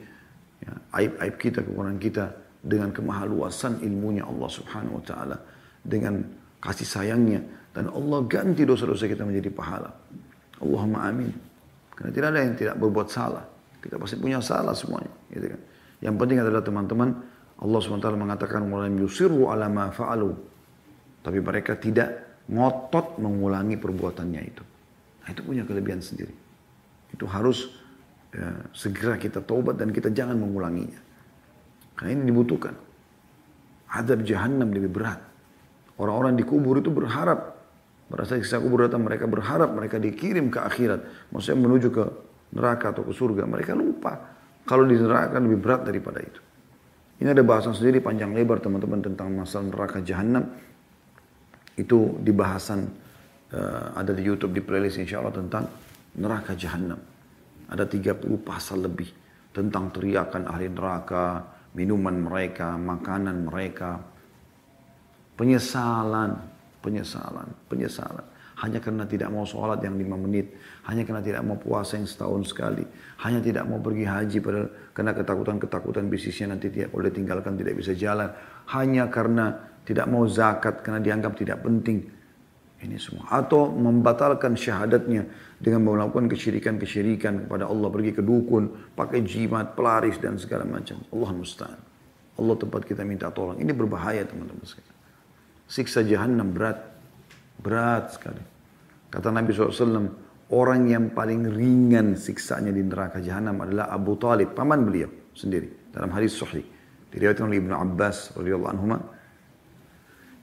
Ya, 0.64 0.74
aib-aib 0.96 1.36
kita, 1.42 1.60
kekurangan 1.66 2.00
kita 2.00 2.26
dengan 2.62 2.94
kemahaluasan 2.94 3.82
ilmunya 3.82 4.24
Allah 4.26 4.50
Subhanahu 4.50 5.02
wa 5.02 5.04
taala 5.04 5.38
dengan 5.82 6.22
kasih 6.62 6.86
sayangnya 6.86 7.42
dan 7.72 7.88
Allah 7.88 8.20
ganti 8.28 8.68
dosa-dosa 8.68 9.08
kita 9.08 9.24
menjadi 9.24 9.48
pahala. 9.52 9.92
Allahumma 10.60 11.08
amin. 11.08 11.32
Karena 11.96 12.12
tidak 12.12 12.28
ada 12.34 12.40
yang 12.44 12.56
tidak 12.58 12.76
berbuat 12.82 13.08
salah. 13.08 13.46
Kita 13.82 13.98
pasti 13.98 14.20
punya 14.20 14.38
salah 14.44 14.76
semuanya, 14.78 15.10
gitu 15.34 15.50
kan. 15.50 15.62
Yang 16.02 16.16
penting 16.18 16.38
adalah 16.42 16.62
teman-teman, 16.62 17.10
Allah 17.62 17.80
SWT 17.82 18.10
mengatakan, 18.18 18.66
walam 18.70 18.94
yusirru 18.98 19.50
ala 19.50 19.70
ma 19.70 19.90
fa'alu. 19.90 20.34
Tapi 21.22 21.38
mereka 21.42 21.78
tidak 21.78 22.42
ngotot 22.50 23.22
mengulangi 23.22 23.78
perbuatannya 23.78 24.42
itu. 24.42 24.64
Nah, 25.22 25.30
itu 25.30 25.42
punya 25.46 25.64
kelebihan 25.66 26.02
sendiri. 26.02 26.34
Itu 27.14 27.30
harus 27.30 27.70
ya, 28.34 28.66
segera 28.74 29.22
kita 29.22 29.46
taubat 29.46 29.78
dan 29.78 29.94
kita 29.94 30.10
jangan 30.10 30.42
mengulanginya. 30.42 30.98
Karena 31.94 32.18
ini 32.18 32.34
dibutuhkan. 32.34 32.74
Adab 33.94 34.26
jahannam 34.26 34.74
lebih 34.74 34.90
berat. 34.90 35.22
Orang-orang 36.02 36.34
di 36.34 36.42
kubur 36.42 36.82
itu 36.82 36.90
berharap. 36.90 37.61
Merasa 38.12 38.36
siksa 38.36 38.60
kubur 38.60 38.84
datang, 38.84 39.08
mereka 39.08 39.24
berharap 39.24 39.72
mereka 39.72 39.96
dikirim 39.96 40.52
ke 40.52 40.60
akhirat. 40.60 41.32
Maksudnya 41.32 41.60
menuju 41.64 41.88
ke 41.96 42.04
neraka 42.52 42.92
atau 42.92 43.08
ke 43.08 43.16
surga. 43.16 43.48
Mereka 43.48 43.72
lupa 43.72 44.20
kalau 44.68 44.84
di 44.84 45.00
neraka 45.00 45.40
lebih 45.40 45.64
berat 45.64 45.88
daripada 45.88 46.20
itu. 46.20 46.42
Ini 47.24 47.32
ada 47.32 47.40
bahasan 47.46 47.72
sendiri 47.72 48.04
panjang 48.04 48.36
lebar 48.36 48.60
teman-teman 48.60 49.00
tentang 49.00 49.32
masalah 49.32 49.72
neraka 49.72 50.04
jahanam. 50.04 50.44
Itu 51.80 52.20
di 52.20 52.36
bahasan 52.36 52.84
uh, 53.56 53.96
ada 53.96 54.12
di 54.12 54.28
YouTube 54.28 54.52
di 54.52 54.60
playlist 54.60 55.00
insya 55.00 55.24
Allah 55.24 55.32
tentang 55.32 55.64
neraka 56.20 56.52
jahanam. 56.58 57.00
Ada 57.72 57.88
30 57.88 58.28
pasal 58.44 58.84
lebih 58.84 59.08
tentang 59.56 59.88
teriakan 59.96 60.52
ahli 60.52 60.68
neraka, 60.68 61.48
minuman 61.78 62.20
mereka, 62.20 62.76
makanan 62.76 63.48
mereka, 63.48 64.04
penyesalan, 65.40 66.51
penyesalan, 66.82 67.48
penyesalan. 67.70 68.26
Hanya 68.62 68.78
karena 68.78 69.10
tidak 69.10 69.34
mau 69.34 69.42
sholat 69.42 69.82
yang 69.82 69.98
lima 69.98 70.14
menit. 70.20 70.54
Hanya 70.86 71.02
karena 71.02 71.24
tidak 71.26 71.42
mau 71.42 71.58
puasa 71.58 71.98
yang 71.98 72.06
setahun 72.06 72.54
sekali. 72.54 72.86
Hanya 73.26 73.42
tidak 73.42 73.66
mau 73.66 73.82
pergi 73.82 74.06
haji 74.06 74.38
padahal 74.38 74.68
karena 74.94 75.12
ketakutan-ketakutan 75.18 76.06
bisnisnya 76.12 76.54
nanti 76.54 76.70
tidak 76.70 76.94
boleh 76.94 77.10
tinggalkan, 77.10 77.58
tidak 77.58 77.74
bisa 77.74 77.98
jalan. 77.98 78.30
Hanya 78.70 79.10
karena 79.10 79.58
tidak 79.82 80.06
mau 80.06 80.30
zakat 80.30 80.86
karena 80.86 81.02
dianggap 81.02 81.34
tidak 81.42 81.66
penting. 81.66 82.06
Ini 82.82 82.98
semua. 82.98 83.30
Atau 83.30 83.70
membatalkan 83.70 84.58
syahadatnya 84.58 85.30
dengan 85.62 85.86
melakukan 85.86 86.30
kesyirikan-kesyirikan 86.30 87.46
kepada 87.46 87.70
Allah. 87.70 87.90
Pergi 87.94 88.12
ke 88.14 88.22
dukun, 88.26 88.94
pakai 88.98 89.22
jimat, 89.26 89.74
pelaris 89.78 90.18
dan 90.18 90.38
segala 90.38 90.66
macam. 90.66 90.98
Allah 91.14 91.32
musta'an. 91.34 91.80
Allah 92.42 92.56
tempat 92.58 92.82
kita 92.86 93.06
minta 93.06 93.30
tolong. 93.30 93.58
Ini 93.62 93.70
berbahaya 93.74 94.26
teman-teman 94.26 94.66
sekalian. 94.66 95.01
Siksa 95.72 96.04
jahannam 96.04 96.52
berat. 96.52 96.84
Berat 97.64 98.20
sekali. 98.20 98.44
Kata 99.08 99.32
Nabi 99.32 99.56
SAW, 99.56 100.12
orang 100.52 100.92
yang 100.92 101.16
paling 101.16 101.48
ringan 101.48 102.20
siksanya 102.20 102.76
di 102.76 102.84
neraka 102.84 103.24
jahanam 103.24 103.64
adalah 103.64 103.88
Abu 103.88 104.20
Talib, 104.20 104.52
paman 104.52 104.84
beliau 104.84 105.08
sendiri. 105.32 105.96
Dalam 105.96 106.12
hadis 106.12 106.36
sahih. 106.36 106.68
Diriwayatkan 107.12 107.48
oleh 107.48 107.60
Ibnu 107.64 107.76
Abbas 107.76 108.36
radhiyallahu 108.36 108.72
anhu. 108.72 109.00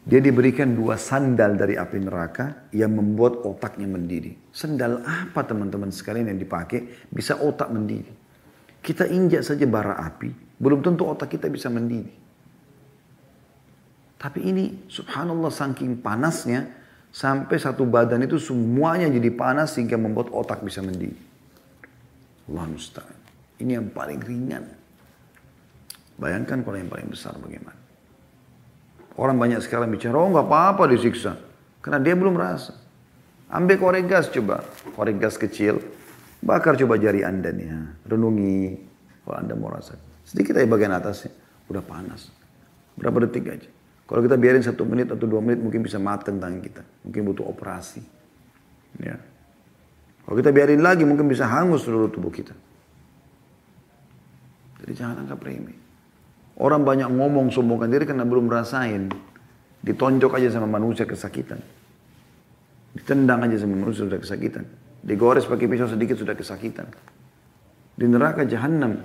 Dia 0.09 0.25
diberikan 0.25 0.73
dua 0.73 0.97
sandal 0.97 1.61
dari 1.61 1.77
api 1.77 2.01
neraka 2.01 2.73
yang 2.73 2.97
membuat 2.97 3.45
otaknya 3.45 3.85
mendidih. 3.85 4.33
Sandal 4.49 5.05
apa 5.05 5.45
teman-teman 5.45 5.93
sekalian 5.93 6.33
yang 6.33 6.41
dipakai 6.41 7.09
bisa 7.13 7.37
otak 7.37 7.69
mendidih. 7.69 8.17
Kita 8.81 9.05
injak 9.05 9.45
saja 9.45 9.69
bara 9.69 10.01
api, 10.01 10.33
belum 10.57 10.81
tentu 10.81 11.05
otak 11.05 11.37
kita 11.37 11.53
bisa 11.53 11.69
mendidih. 11.69 12.28
Tapi 14.19 14.51
ini 14.51 14.91
subhanallah 14.91 15.51
saking 15.51 16.03
panasnya, 16.03 16.79
Sampai 17.09 17.57
satu 17.57 17.89
badan 17.89 18.21
itu 18.29 18.37
semuanya 18.37 19.09
jadi 19.09 19.33
panas 19.33 19.77
sehingga 19.77 19.97
membuat 19.97 20.29
otak 20.29 20.61
bisa 20.61 20.85
mendidih. 20.85 21.17
Allah 22.49 22.69
musta'an. 22.69 23.17
Ini 23.59 23.81
yang 23.81 23.89
paling 23.93 24.21
ringan. 24.21 24.65
Bayangkan 26.21 26.63
kalau 26.65 26.77
yang 26.77 26.91
paling 26.91 27.09
besar 27.09 27.35
bagaimana. 27.41 27.77
Orang 29.19 29.35
banyak 29.35 29.59
sekarang 29.65 29.91
bicara, 29.91 30.15
oh 30.15 30.31
nggak 30.31 30.47
apa-apa 30.47 30.87
disiksa. 30.95 31.35
Karena 31.83 31.99
dia 31.99 32.15
belum 32.15 32.39
rasa. 32.39 32.77
Ambil 33.49 33.81
korek 33.81 34.05
gas 34.07 34.29
coba. 34.29 34.63
Korek 34.95 35.17
gas 35.19 35.41
kecil. 35.41 35.81
Bakar 36.39 36.77
coba 36.79 37.01
jari 37.01 37.25
anda 37.25 37.51
nih. 37.51 37.67
Ya. 37.67 37.81
Renungi. 38.05 38.79
Kalau 39.25 39.37
anda 39.41 39.55
mau 39.57 39.73
rasa. 39.73 39.97
Sedikit 40.23 40.61
aja 40.61 40.69
bagian 40.69 40.93
atasnya. 40.93 41.33
Udah 41.67 41.83
panas. 41.83 42.29
Berapa 42.95 43.27
detik 43.27 43.49
aja. 43.49 43.69
Kalau 44.09 44.25
kita 44.25 44.41
biarin 44.41 44.65
satu 44.65 44.89
menit 44.89 45.13
atau 45.13 45.29
dua 45.29 45.45
menit 45.45 45.61
mungkin 45.61 45.85
bisa 45.85 46.01
mati 46.01 46.33
tangan 46.33 46.65
kita. 46.65 46.83
Mungkin 47.05 47.21
butuh 47.29 47.45
operasi. 47.45 48.01
Ya. 49.05 49.21
Kalau 50.25 50.37
kita 50.41 50.49
biarin 50.49 50.81
lagi 50.81 51.05
mungkin 51.05 51.29
bisa 51.29 51.45
hangus 51.45 51.85
seluruh 51.85 52.09
tubuh 52.09 52.33
kita. 52.33 52.57
Jadi 54.81 54.93
jangan 54.97 55.29
anggap 55.29 55.45
remeh. 55.45 55.77
Orang 56.57 56.89
banyak 56.89 57.13
ngomong 57.13 57.53
sombongkan 57.53 57.93
diri 57.93 58.09
karena 58.09 58.25
belum 58.25 58.49
merasain. 58.49 59.13
Ditonjok 59.85 60.41
aja 60.41 60.57
sama 60.57 60.67
manusia 60.67 61.05
kesakitan. 61.05 61.61
Ditendang 62.97 63.45
aja 63.45 63.61
sama 63.61 63.77
manusia 63.77 64.09
sudah 64.09 64.19
kesakitan. 64.19 64.65
Digores 65.05 65.45
pakai 65.45 65.69
pisau 65.69 65.87
sedikit 65.87 66.17
sudah 66.17 66.33
kesakitan. 66.33 66.89
Di 67.93 68.09
neraka 68.09 68.49
jahanam 68.49 69.05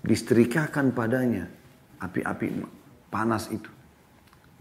disetrikakan 0.00 0.96
padanya 0.96 1.44
api-api 2.00 2.46
panas 3.12 3.52
itu. 3.52 3.73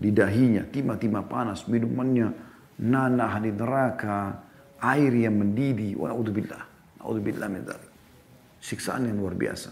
Di 0.04 0.12
dahinya 0.12 0.68
timah-timah 0.68 1.24
panas, 1.32 1.64
minumannya 1.72 2.28
nanah 2.84 3.40
di 3.40 3.56
neraka, 3.56 4.36
air 4.84 5.16
yang 5.16 5.40
mendidih. 5.40 5.96
Wa 5.96 6.12
na'udzubillah. 6.12 6.64
Na'udzubillah 7.00 7.48
min 7.48 7.64
Siksaan 8.60 9.08
yang 9.08 9.24
luar 9.24 9.40
biasa. 9.40 9.72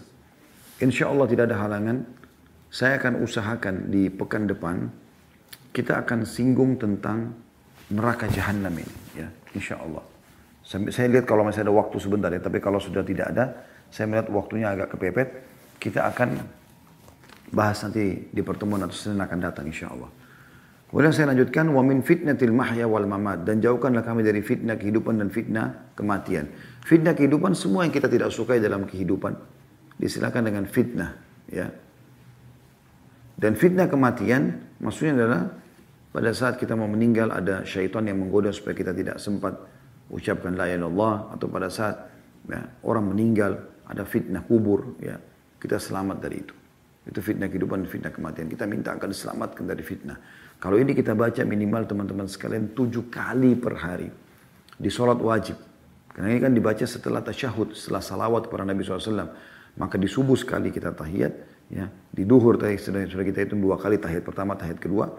Insya 0.80 1.12
Allah 1.12 1.28
tidak 1.28 1.52
ada 1.52 1.60
halangan. 1.60 2.00
Saya 2.72 2.96
akan 2.96 3.20
usahakan 3.20 3.92
di 3.92 4.08
pekan 4.08 4.48
depan 4.48 4.88
kita 5.72 6.04
akan 6.04 6.24
singgung 6.28 6.76
tentang 6.76 7.32
neraka 7.92 8.28
jahanam 8.28 8.72
ini, 8.76 8.96
ya, 9.16 9.28
insya 9.56 9.80
Allah. 9.80 10.04
Saya 10.64 11.08
lihat 11.12 11.28
kalau 11.28 11.44
masih 11.44 11.64
ada 11.64 11.72
waktu 11.72 11.96
sebentar 12.00 12.32
ya, 12.32 12.40
tapi 12.40 12.60
kalau 12.60 12.80
sudah 12.80 13.04
tidak 13.04 13.32
ada, 13.32 13.44
saya 13.92 14.08
melihat 14.08 14.28
waktunya 14.32 14.72
agak 14.72 14.96
kepepet. 14.96 15.28
Kita 15.76 16.08
akan 16.08 16.38
bahas 17.52 17.82
nanti 17.84 18.30
di 18.30 18.40
pertemuan 18.40 18.80
atau 18.84 18.96
Senin 18.96 19.20
akan 19.20 19.38
datang 19.42 19.68
insya 19.68 19.92
Allah. 19.92 20.08
Kemudian 20.92 21.08
saya 21.16 21.32
lanjutkan 21.32 21.72
wa 21.72 21.80
min 21.80 22.04
fitnatil 22.04 22.52
mahya 22.52 22.84
wal 22.84 23.08
mamat 23.08 23.48
dan 23.48 23.64
jauhkanlah 23.64 24.04
kami 24.04 24.20
dari 24.20 24.44
fitnah 24.44 24.76
kehidupan 24.76 25.16
dan 25.24 25.32
fitnah 25.32 25.88
kematian. 25.96 26.52
Fitnah 26.84 27.16
kehidupan 27.16 27.56
semua 27.56 27.88
yang 27.88 27.96
kita 27.96 28.12
tidak 28.12 28.28
sukai 28.28 28.60
dalam 28.60 28.84
kehidupan 28.84 29.32
disilakan 29.96 30.52
dengan 30.52 30.68
fitnah 30.68 31.16
ya. 31.48 31.72
Dan 33.40 33.56
fitnah 33.56 33.88
kematian 33.88 34.68
maksudnya 34.84 35.16
adalah 35.16 35.48
pada 36.12 36.30
saat 36.36 36.60
kita 36.60 36.76
mau 36.76 36.92
meninggal 36.92 37.32
ada 37.32 37.64
syaitan 37.64 38.04
yang 38.04 38.20
menggoda 38.20 38.52
supaya 38.52 38.76
kita 38.76 38.92
tidak 38.92 39.16
sempat 39.16 39.56
ucapkan 40.12 40.52
la 40.60 40.68
illallah 40.68 41.32
atau 41.32 41.48
pada 41.48 41.72
saat 41.72 42.04
ya, 42.52 42.68
orang 42.84 43.16
meninggal 43.16 43.64
ada 43.88 44.04
fitnah 44.04 44.44
kubur 44.44 45.00
ya 45.00 45.16
kita 45.56 45.80
selamat 45.80 46.20
dari 46.20 46.36
itu. 46.36 46.52
Itu 47.02 47.24
fitnah 47.24 47.48
kehidupan, 47.48 47.88
fitnah 47.88 48.12
kematian. 48.12 48.46
Kita 48.46 48.68
minta 48.68 48.94
akan 48.94 49.08
diselamatkan 49.08 49.64
dari 49.66 49.80
fitnah. 49.80 50.20
Kalau 50.62 50.78
ini 50.78 50.94
kita 50.94 51.18
baca 51.18 51.42
minimal 51.42 51.90
teman-teman 51.90 52.30
sekalian 52.30 52.70
tujuh 52.70 53.10
kali 53.10 53.58
per 53.58 53.82
hari. 53.82 54.06
Di 54.78 54.86
sholat 54.86 55.18
wajib. 55.18 55.58
Karena 56.14 56.30
ini 56.30 56.38
kan 56.38 56.54
dibaca 56.54 56.86
setelah 56.86 57.18
tasyahud, 57.18 57.74
setelah 57.74 57.98
salawat 57.98 58.46
kepada 58.46 58.62
Nabi 58.62 58.86
SAW. 58.86 59.26
Maka 59.74 59.98
di 59.98 60.06
subuh 60.06 60.38
sekali 60.38 60.70
kita 60.70 60.94
tahiyat. 60.94 61.34
Ya. 61.66 61.90
Di 62.14 62.22
duhur 62.22 62.62
tadi 62.62 62.78
sudah, 62.78 63.02
sudah 63.10 63.26
kita 63.26 63.42
hitung 63.42 63.58
dua 63.58 63.74
kali 63.74 63.98
tahiyat 63.98 64.22
pertama, 64.22 64.54
tahiyat 64.54 64.78
kedua. 64.78 65.10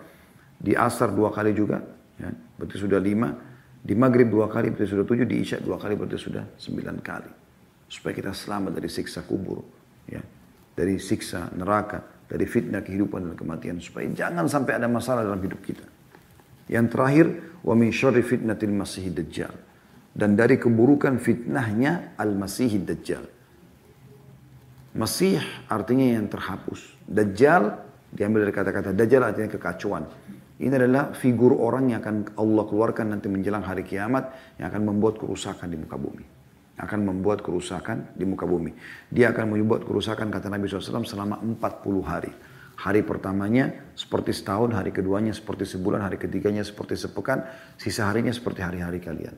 Di 0.56 0.80
asar 0.80 1.12
dua 1.12 1.28
kali 1.36 1.52
juga. 1.52 1.84
Ya. 2.16 2.32
Berarti 2.32 2.80
sudah 2.80 3.04
lima. 3.04 3.36
Di 3.84 4.00
maghrib 4.00 4.32
dua 4.32 4.48
kali 4.48 4.72
berarti 4.72 4.96
sudah 4.96 5.04
tujuh. 5.04 5.28
Di 5.28 5.44
isya 5.44 5.60
dua 5.60 5.76
kali 5.76 6.00
berarti 6.00 6.24
sudah 6.24 6.56
sembilan 6.56 7.04
kali. 7.04 7.32
Supaya 7.92 8.16
kita 8.16 8.32
selamat 8.32 8.80
dari 8.80 8.88
siksa 8.88 9.28
kubur. 9.28 9.60
Ya. 10.08 10.24
Dari 10.72 10.96
siksa 11.04 11.52
neraka 11.52 12.23
dari 12.34 12.50
fitnah 12.50 12.82
kehidupan 12.82 13.30
dan 13.30 13.36
kematian 13.38 13.78
supaya 13.78 14.10
jangan 14.10 14.50
sampai 14.50 14.82
ada 14.82 14.90
masalah 14.90 15.22
dalam 15.22 15.38
hidup 15.38 15.62
kita. 15.62 15.86
Yang 16.66 16.86
terakhir, 16.90 17.26
wa 17.62 17.78
min 17.78 17.94
syarri 17.94 18.26
fitnatil 18.26 18.74
masih 18.74 19.14
dajjal. 19.14 19.54
Dan 20.10 20.34
dari 20.34 20.58
keburukan 20.58 21.22
fitnahnya 21.22 22.18
al-masih 22.18 22.82
dajjal. 22.82 23.22
Masih 24.98 25.38
artinya 25.70 26.18
yang 26.18 26.26
terhapus. 26.26 26.98
Dajjal 27.06 27.78
diambil 28.10 28.50
dari 28.50 28.54
kata-kata 28.54 28.90
dajjal 28.98 29.22
artinya 29.30 29.50
kekacauan. 29.54 30.04
Ini 30.58 30.74
adalah 30.74 31.14
figur 31.14 31.54
orang 31.62 31.94
yang 31.94 32.02
akan 32.02 32.38
Allah 32.38 32.64
keluarkan 32.66 33.14
nanti 33.14 33.30
menjelang 33.30 33.66
hari 33.66 33.86
kiamat 33.86 34.58
yang 34.58 34.74
akan 34.74 34.82
membuat 34.90 35.22
kerusakan 35.22 35.70
di 35.70 35.78
muka 35.78 35.98
bumi 35.98 36.43
akan 36.74 37.00
membuat 37.06 37.46
kerusakan 37.46 38.18
di 38.18 38.26
muka 38.26 38.50
bumi. 38.50 38.74
Dia 39.14 39.30
akan 39.30 39.54
membuat 39.54 39.86
kerusakan 39.86 40.34
kata 40.34 40.50
Nabi 40.50 40.66
SAW 40.66 41.06
selama 41.06 41.38
40 41.42 42.02
hari. 42.02 42.32
Hari 42.74 43.06
pertamanya 43.06 43.94
seperti 43.94 44.34
setahun, 44.34 44.74
hari 44.74 44.90
keduanya 44.90 45.30
seperti 45.30 45.70
sebulan, 45.70 46.02
hari 46.02 46.18
ketiganya 46.18 46.66
seperti 46.66 46.98
sepekan, 46.98 47.46
sisa 47.78 48.10
harinya 48.10 48.34
seperti 48.34 48.66
hari-hari 48.66 48.98
kalian. 48.98 49.38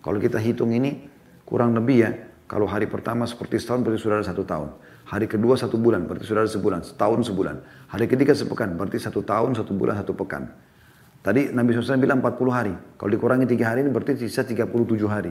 Kalau 0.00 0.16
kita 0.16 0.40
hitung 0.40 0.72
ini 0.72 1.04
kurang 1.44 1.76
lebih 1.76 1.96
ya, 2.00 2.10
kalau 2.48 2.64
hari 2.64 2.88
pertama 2.88 3.28
seperti 3.28 3.60
setahun 3.60 3.84
berarti 3.84 4.00
sudah 4.00 4.24
ada 4.24 4.26
satu 4.26 4.42
tahun. 4.48 4.70
Hari 5.12 5.28
kedua 5.28 5.60
satu 5.60 5.76
bulan 5.76 6.08
berarti 6.08 6.24
sudah 6.24 6.48
ada 6.48 6.52
sebulan, 6.52 6.80
setahun 6.88 7.20
sebulan. 7.28 7.56
Hari 7.92 8.06
ketiga 8.08 8.32
sepekan 8.32 8.72
berarti 8.72 8.96
satu 8.96 9.20
tahun, 9.20 9.52
satu 9.52 9.76
bulan, 9.76 10.00
satu 10.00 10.16
pekan. 10.16 10.48
Tadi 11.22 11.54
Nabi 11.54 11.70
SAW 11.76 12.02
bilang 12.02 12.18
40 12.18 12.50
hari. 12.50 12.74
Kalau 12.98 13.10
dikurangi 13.12 13.46
tiga 13.46 13.70
hari 13.70 13.86
ini 13.86 13.94
berarti 13.94 14.18
sisa 14.18 14.42
37 14.42 14.72
hari. 15.06 15.30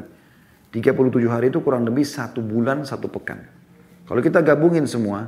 37 0.72 1.28
hari 1.28 1.52
itu 1.52 1.60
kurang 1.60 1.84
lebih 1.84 2.08
satu 2.08 2.40
bulan, 2.40 2.88
satu 2.88 3.12
pekan. 3.12 3.44
Kalau 4.08 4.24
kita 4.24 4.40
gabungin 4.40 4.88
semua, 4.88 5.28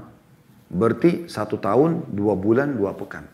berarti 0.71 1.27
satu 1.27 1.59
tahun, 1.59 2.15
dua 2.15 2.39
bulan, 2.39 2.79
dua 2.79 2.95
pekan. 2.95 3.27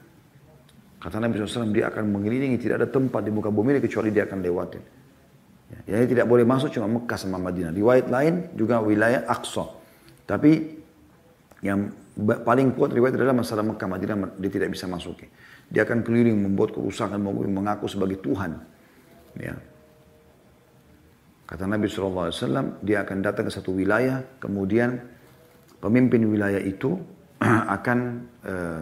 Kata 1.00 1.22
Nabi 1.22 1.40
SAW, 1.40 1.72
dia 1.72 1.88
akan 1.88 2.12
mengelilingi, 2.12 2.60
tidak 2.60 2.84
ada 2.84 2.90
tempat 2.90 3.24
di 3.24 3.32
muka 3.32 3.54
bumi 3.54 3.78
ini 3.78 3.82
kecuali 3.82 4.10
dia 4.12 4.28
akan 4.28 4.40
lewatin. 4.42 4.84
Ya, 5.70 6.02
jadi 6.02 6.18
tidak 6.18 6.26
boleh 6.26 6.44
masuk 6.44 6.74
cuma 6.74 6.90
Mekah 6.90 7.18
sama 7.18 7.38
Madinah. 7.38 7.70
Riwayat 7.72 8.10
lain 8.10 8.52
juga 8.58 8.82
wilayah 8.82 9.24
Aqsa. 9.30 9.70
Tapi 10.26 10.82
yang 11.62 11.94
paling 12.20 12.74
kuat 12.74 12.90
riwayat 12.90 13.16
adalah 13.16 13.38
masalah 13.38 13.62
Mekah 13.62 13.86
Madinah 13.86 14.16
dia 14.42 14.50
tidak 14.50 14.74
bisa 14.74 14.90
masuk. 14.90 15.24
Dia 15.70 15.86
akan 15.86 16.02
keliling 16.02 16.36
membuat 16.36 16.74
kerusakan, 16.74 17.22
mengaku 17.22 17.86
sebagai 17.86 18.18
Tuhan. 18.18 18.58
Ya, 19.38 19.56
Kata 21.50 21.66
Nabi 21.66 21.90
SAW, 21.90 22.30
dia 22.86 23.02
akan 23.02 23.26
datang 23.26 23.50
ke 23.50 23.52
satu 23.58 23.74
wilayah, 23.74 24.22
kemudian 24.38 25.02
pemimpin 25.82 26.22
wilayah 26.30 26.62
itu 26.62 26.94
akan 27.76 27.98
uh, 28.46 28.82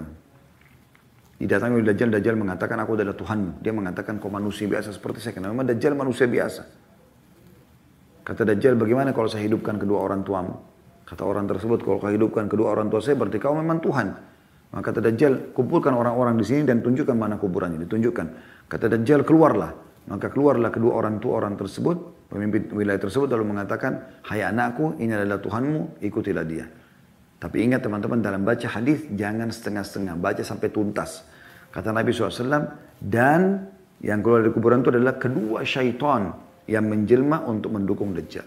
didatangi 1.39 1.79
oleh 1.79 1.87
Dajjal. 1.87 2.11
Dajjal 2.11 2.35
mengatakan, 2.35 2.75
aku 2.83 2.99
adalah 2.99 3.15
Tuhanmu. 3.15 3.63
Dia 3.63 3.71
mengatakan, 3.71 4.19
kau 4.19 4.27
manusia 4.27 4.67
biasa 4.67 4.91
seperti 4.91 5.23
saya. 5.23 5.39
Karena 5.39 5.55
memang 5.55 5.63
Dajjal 5.63 5.95
manusia 5.95 6.27
biasa. 6.27 6.61
Kata 8.27 8.43
Dajjal, 8.43 8.75
bagaimana 8.75 9.15
kalau 9.15 9.31
saya 9.31 9.47
hidupkan 9.47 9.79
kedua 9.79 10.03
orang 10.03 10.27
tuamu? 10.27 10.59
Kata 11.07 11.23
orang 11.23 11.47
tersebut, 11.47 11.87
kalau 11.87 12.03
kau 12.03 12.11
hidupkan 12.11 12.51
kedua 12.51 12.75
orang 12.75 12.91
tua 12.91 12.99
saya, 12.99 13.15
berarti 13.15 13.39
kau 13.39 13.55
memang 13.55 13.79
Tuhan. 13.79 14.07
Maka 14.75 14.91
kata 14.91 14.99
Dajjal, 15.07 15.55
kumpulkan 15.55 15.95
orang-orang 15.95 16.35
di 16.35 16.43
sini 16.43 16.67
dan 16.67 16.83
tunjukkan 16.83 17.15
mana 17.15 17.39
kuburannya. 17.39 17.79
Ditunjukkan. 17.87 18.27
Kata 18.67 18.91
Dajjal, 18.91 19.23
keluarlah. 19.23 19.71
Maka 20.11 20.27
keluarlah 20.27 20.67
kedua 20.67 20.99
orang 20.99 21.23
tua 21.23 21.39
orang 21.39 21.55
tersebut 21.55 22.16
Pemimpin 22.27 22.67
wilayah 22.75 22.99
tersebut 22.99 23.31
lalu 23.31 23.55
mengatakan, 23.55 24.19
Hai 24.27 24.43
anakku, 24.43 24.99
ini 24.99 25.15
adalah 25.15 25.39
Tuhanmu, 25.39 26.03
ikutilah 26.03 26.43
dia. 26.43 26.67
Tapi 27.37 27.63
ingat 27.63 27.85
teman-teman 27.85 28.19
dalam 28.19 28.43
baca 28.43 28.67
hadis 28.67 29.07
jangan 29.15 29.47
setengah-setengah, 29.47 30.19
baca 30.19 30.43
sampai 30.43 30.67
tuntas. 30.73 31.23
Kata 31.71 31.93
Nabi 31.95 32.11
SAW, 32.11 32.67
dan 32.99 33.69
yang 34.03 34.19
keluar 34.25 34.43
dari 34.43 34.51
kuburan 34.51 34.83
itu 34.83 34.89
adalah 34.91 35.15
kedua 35.15 35.63
syaitan 35.63 36.33
yang 36.67 36.83
menjelma 36.89 37.47
untuk 37.47 37.77
mendukung 37.77 38.11
Dajjal. 38.11 38.45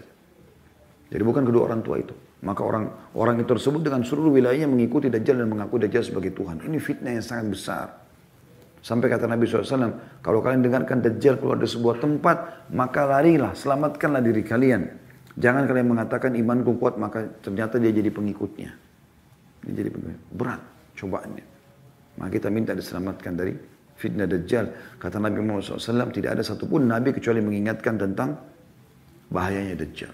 Jadi 1.11 1.23
bukan 1.25 1.43
kedua 1.43 1.71
orang 1.71 1.81
tua 1.81 1.97
itu. 1.99 2.13
Maka 2.41 2.61
orang 2.65 3.13
orang 3.13 3.37
itu 3.41 3.49
tersebut 3.53 3.81
dengan 3.85 4.01
seluruh 4.01 4.33
wilayahnya 4.33 4.69
mengikuti 4.69 5.09
Dajjal 5.09 5.41
dan 5.41 5.47
mengaku 5.49 5.81
Dajjal 5.81 6.05
sebagai 6.05 6.33
Tuhan. 6.33 6.61
Ini 6.65 6.77
fitnah 6.77 7.13
yang 7.17 7.25
sangat 7.25 7.47
besar. 7.49 7.87
Sampai 8.81 9.13
kata 9.13 9.29
Nabi 9.29 9.45
SAW, 9.45 9.93
kalau 10.25 10.41
kalian 10.41 10.65
dengarkan 10.65 11.05
Dajjal 11.05 11.37
keluar 11.37 11.61
dari 11.61 11.69
sebuah 11.69 12.01
tempat, 12.01 12.67
maka 12.73 13.05
larilah, 13.05 13.53
selamatkanlah 13.53 14.25
diri 14.25 14.41
kalian. 14.41 14.81
Jangan 15.37 15.69
kalian 15.69 15.87
mengatakan 15.93 16.33
imanku 16.33 16.81
kuat, 16.81 16.97
maka 16.97 17.29
ternyata 17.45 17.77
dia 17.77 17.93
jadi 17.93 18.09
pengikutnya. 18.09 18.73
Dia 19.69 19.73
jadi 19.85 19.89
pengikutnya. 19.93 20.21
Berat 20.33 20.61
cobaannya. 20.97 21.45
Maka 22.17 22.29
kita 22.33 22.49
minta 22.49 22.73
diselamatkan 22.73 23.37
dari 23.37 23.53
fitnah 24.01 24.25
Dajjal. 24.25 24.97
Kata 24.97 25.21
Nabi 25.21 25.45
Muhammad 25.45 25.77
SAW, 25.77 26.09
tidak 26.09 26.41
ada 26.41 26.43
satupun 26.43 26.89
Nabi 26.89 27.13
kecuali 27.13 27.37
mengingatkan 27.37 28.01
tentang 28.01 28.33
bahayanya 29.29 29.77
Dajjal. 29.77 30.13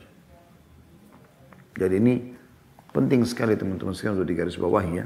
Jadi 1.77 1.95
ini 2.03 2.13
penting 2.91 3.23
sekali 3.23 3.56
teman-teman 3.56 3.95
sekalian 3.95 4.19
untuk 4.19 4.27
digaris 4.27 4.60
bawahi 4.60 4.91
ya. 4.91 5.06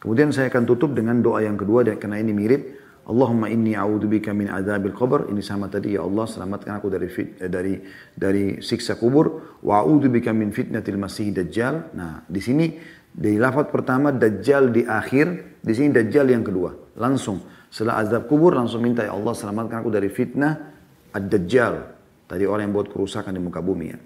Kemudian 0.00 0.30
saya 0.30 0.48
akan 0.48 0.64
tutup 0.64 0.94
dengan 0.94 1.18
doa 1.18 1.42
yang 1.42 1.58
kedua 1.58 1.82
karena 1.98 2.20
ini 2.22 2.30
mirip 2.30 2.75
Allahumma 3.06 3.46
inni 3.46 3.78
a'udzubika 3.78 4.34
min 4.34 4.50
adzabil 4.50 4.90
qabr. 4.90 5.30
Ini 5.30 5.38
sama 5.38 5.70
tadi 5.70 5.94
ya 5.94 6.02
Allah 6.02 6.26
selamatkan 6.26 6.82
aku 6.82 6.90
dari 6.90 7.06
fit, 7.06 7.38
eh, 7.38 7.46
dari 7.46 7.78
dari 8.10 8.58
siksa 8.58 8.98
kubur 8.98 9.58
wa 9.62 9.78
a'udzubika 9.78 10.34
min 10.34 10.50
fitnatil 10.50 10.98
masih 10.98 11.30
dajjal. 11.30 11.94
Nah, 11.94 12.26
di 12.26 12.42
sini 12.42 12.66
di 13.06 13.38
lafaz 13.38 13.70
pertama 13.70 14.10
dajjal 14.10 14.74
di 14.74 14.82
akhir, 14.82 15.58
di 15.62 15.72
sini 15.72 15.94
dajjal 15.94 16.26
yang 16.34 16.42
kedua. 16.42 16.98
Langsung 16.98 17.46
setelah 17.70 18.02
azab 18.02 18.26
kubur 18.26 18.58
langsung 18.58 18.82
minta 18.82 19.06
ya 19.06 19.14
Allah 19.14 19.38
selamatkan 19.38 19.86
aku 19.86 19.90
dari 19.94 20.10
fitnah 20.10 20.74
ad-dajjal. 21.14 21.74
Tadi 22.26 22.42
orang 22.42 22.66
yang 22.66 22.74
buat 22.74 22.90
kerusakan 22.90 23.30
di 23.30 23.38
muka 23.38 23.62
bumi 23.62 23.86
ya. 23.86 23.98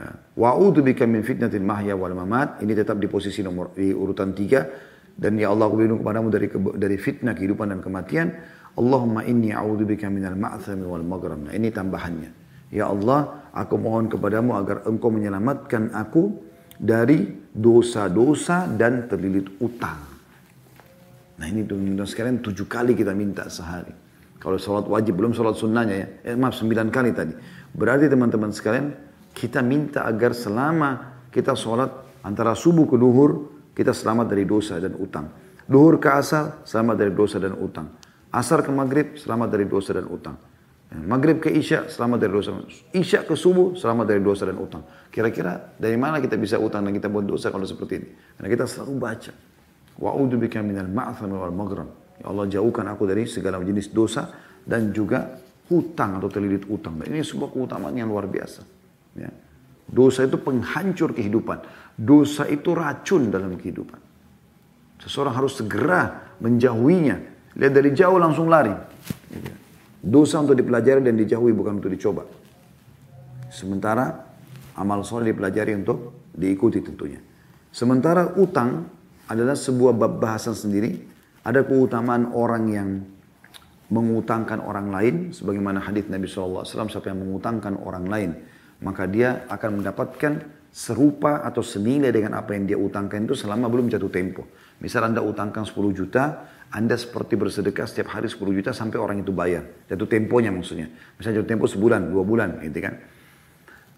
ya. 0.00 0.10
Wa 0.32 0.56
a'udzubika 0.56 1.04
min 1.04 1.20
fitnatil 1.20 1.60
mahya 1.60 1.92
wal 1.92 2.16
mamat. 2.16 2.64
Ini 2.64 2.72
tetap 2.72 2.96
di 2.96 3.04
posisi 3.04 3.44
nomor 3.44 3.76
di 3.76 3.92
urutan 3.92 4.32
tiga 4.32 4.64
Dan 5.18 5.34
ya 5.34 5.50
Allah 5.50 5.66
aku 5.66 5.74
berlindung 5.82 6.00
kepadamu 6.06 6.30
dari 6.30 6.46
dari 6.78 6.96
fitnah 6.96 7.34
kehidupan 7.34 7.74
dan 7.74 7.82
kematian. 7.82 8.30
Allahumma 8.78 9.26
inni 9.26 9.50
a'udzubika 9.50 10.06
minal 10.06 10.38
ma'thami 10.38 10.86
wal 10.86 11.02
maghram. 11.02 11.50
Nah, 11.50 11.52
ini 11.58 11.74
tambahannya. 11.74 12.30
Ya 12.70 12.86
Allah, 12.86 13.50
aku 13.50 13.74
mohon 13.74 14.06
kepadamu 14.06 14.54
agar 14.54 14.86
engkau 14.86 15.10
menyelamatkan 15.10 15.90
aku 15.90 16.38
dari 16.78 17.26
dosa-dosa 17.50 18.70
dan 18.70 19.10
terlilit 19.10 19.50
utang. 19.58 19.98
Nah 21.38 21.46
ini 21.46 21.66
teman-teman 21.66 22.06
sekalian 22.06 22.38
tujuh 22.38 22.66
kali 22.70 22.94
kita 22.94 23.10
minta 23.14 23.50
sehari. 23.50 23.90
Kalau 24.38 24.54
sholat 24.54 24.86
wajib, 24.86 25.18
belum 25.18 25.34
sholat 25.34 25.58
sunnahnya 25.58 25.96
ya. 25.98 26.06
Eh, 26.30 26.36
maaf, 26.38 26.54
sembilan 26.54 26.94
kali 26.94 27.10
tadi. 27.10 27.34
Berarti 27.74 28.06
teman-teman 28.06 28.54
sekalian, 28.54 28.94
kita 29.34 29.66
minta 29.66 30.06
agar 30.06 30.30
selama 30.30 31.18
kita 31.34 31.58
sholat 31.58 31.90
antara 32.22 32.54
subuh 32.54 32.86
ke 32.86 32.94
duhur, 32.94 33.57
kita 33.78 33.94
selamat 33.94 34.26
dari 34.26 34.42
dosa 34.42 34.82
dan 34.82 34.98
utang. 34.98 35.30
Duhur 35.62 36.02
ke 36.02 36.10
asar, 36.10 36.66
selamat 36.66 36.96
dari 36.98 37.14
dosa 37.14 37.38
dan 37.38 37.54
utang. 37.54 37.94
Asar 38.34 38.66
ke 38.66 38.74
maghrib, 38.74 39.14
selamat 39.14 39.48
dari 39.54 39.70
dosa 39.70 39.94
dan 39.94 40.10
utang. 40.10 40.34
Maghrib 40.88 41.38
ke 41.38 41.52
Isya, 41.52 41.86
selamat 41.86 42.18
dari 42.18 42.32
dosa. 42.32 42.58
Isya 42.90 43.22
ke 43.22 43.38
subuh, 43.38 43.78
selamat 43.78 44.08
dari 44.08 44.24
dosa 44.24 44.48
dan 44.48 44.58
utang. 44.58 44.82
Kira-kira 45.12 45.76
dari 45.78 45.94
mana 45.94 46.18
kita 46.18 46.34
bisa 46.40 46.58
utang 46.58 46.82
dan 46.88 46.96
kita 46.96 47.06
buat 47.12 47.28
dosa 47.28 47.52
kalau 47.54 47.68
seperti 47.68 48.02
ini? 48.02 48.08
Karena 48.34 48.48
kita 48.50 48.64
selalu 48.64 48.92
baca. 48.96 49.32
Wa'udhu 50.00 50.36
bika 50.40 50.58
minal 50.64 50.88
ma'athami 50.88 51.36
wal 51.36 51.54
maghram. 51.54 51.88
Ya 52.18 52.32
Allah 52.32 52.48
jauhkan 52.50 52.88
aku 52.88 53.04
dari 53.04 53.28
segala 53.30 53.62
jenis 53.62 53.92
dosa 53.94 54.32
dan 54.64 54.90
juga 54.90 55.38
hutang 55.68 56.18
atau 56.18 56.26
terlilit 56.32 56.66
utang. 56.66 56.96
Dan 56.98 57.14
ini 57.14 57.22
sebuah 57.22 57.52
keutamaan 57.52 57.94
yang 57.94 58.08
luar 58.08 58.26
biasa. 58.26 58.64
Ya. 59.14 59.30
Dosa 59.88 60.28
itu 60.28 60.36
penghancur 60.36 61.16
kehidupan. 61.16 61.64
Dosa 61.96 62.44
itu 62.44 62.76
racun 62.76 63.32
dalam 63.32 63.56
kehidupan. 63.56 63.98
Seseorang 65.00 65.34
harus 65.34 65.56
segera 65.56 66.36
menjauhinya. 66.44 67.16
Lihat 67.56 67.72
dari 67.72 67.90
jauh 67.96 68.20
langsung 68.20 68.52
lari. 68.52 68.70
Dosa 69.98 70.44
untuk 70.44 70.54
dipelajari 70.60 71.00
dan 71.02 71.16
dijauhi 71.16 71.50
bukan 71.56 71.80
untuk 71.80 71.90
dicoba. 71.90 72.22
Sementara 73.48 74.12
amal 74.76 75.02
soleh 75.02 75.32
dipelajari 75.32 75.74
untuk 75.74 76.30
diikuti 76.36 76.84
tentunya. 76.84 77.18
Sementara 77.72 78.36
utang 78.38 78.86
adalah 79.26 79.56
sebuah 79.56 79.96
bab 79.96 80.22
bahasan 80.22 80.54
sendiri. 80.54 81.16
Ada 81.42 81.64
keutamaan 81.64 82.30
orang 82.36 82.64
yang 82.68 82.88
mengutangkan 83.88 84.60
orang 84.60 84.92
lain. 84.92 85.14
Sebagaimana 85.32 85.80
hadis 85.80 86.06
Nabi 86.12 86.28
SAW, 86.28 86.62
siapa 86.64 87.08
yang 87.08 87.24
mengutangkan 87.24 87.74
orang 87.80 88.04
lain. 88.06 88.30
Maka 88.78 89.10
dia 89.10 89.48
akan 89.50 89.82
mendapatkan 89.82 90.32
serupa 90.70 91.42
atau 91.42 91.64
senilai 91.64 92.14
dengan 92.14 92.38
apa 92.38 92.54
yang 92.54 92.68
dia 92.68 92.78
utangkan 92.78 93.26
itu 93.26 93.34
selama 93.34 93.66
belum 93.66 93.90
jatuh 93.90 94.12
tempo. 94.12 94.46
Misal 94.78 95.10
Anda 95.10 95.24
utangkan 95.24 95.66
10 95.66 95.74
juta, 95.90 96.46
anda 96.68 97.00
seperti 97.00 97.40
bersedekah 97.40 97.88
setiap 97.88 98.12
hari 98.12 98.28
10 98.28 98.44
juta 98.52 98.76
sampai 98.76 99.00
orang 99.00 99.24
itu 99.24 99.32
bayar. 99.32 99.64
Jatuh 99.88 100.04
temponya 100.04 100.52
maksudnya. 100.52 100.92
Misalnya 101.16 101.40
jatuh 101.40 101.50
tempo 101.56 101.64
sebulan, 101.64 102.12
dua 102.12 102.22
bulan 102.28 102.60
gitu 102.60 102.84
kan. 102.84 102.94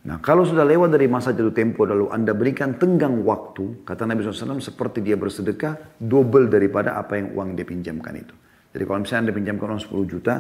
Nah 0.07 0.17
kalau 0.23 0.47
sudah 0.47 0.63
lewat 0.63 0.95
dari 0.95 1.11
masa 1.11 1.35
jatuh 1.35 1.51
tempo 1.51 1.83
lalu 1.83 2.09
Anda 2.15 2.31
berikan 2.31 2.79
tenggang 2.79 3.27
waktu, 3.27 3.83
kata 3.83 4.07
Nabi 4.07 4.23
SAW 4.23 4.63
seperti 4.63 5.03
dia 5.03 5.19
bersedekah 5.19 5.99
double 5.99 6.47
daripada 6.47 6.95
apa 6.95 7.19
yang 7.19 7.35
uang 7.35 7.59
dia 7.59 7.67
pinjamkan 7.67 8.15
itu. 8.17 8.35
Jadi 8.71 8.83
kalau 8.87 9.03
misalnya 9.03 9.23
Anda 9.29 9.35
pinjamkan 9.35 9.67
uang 9.67 9.83
10 9.91 10.13
juta, 10.15 10.35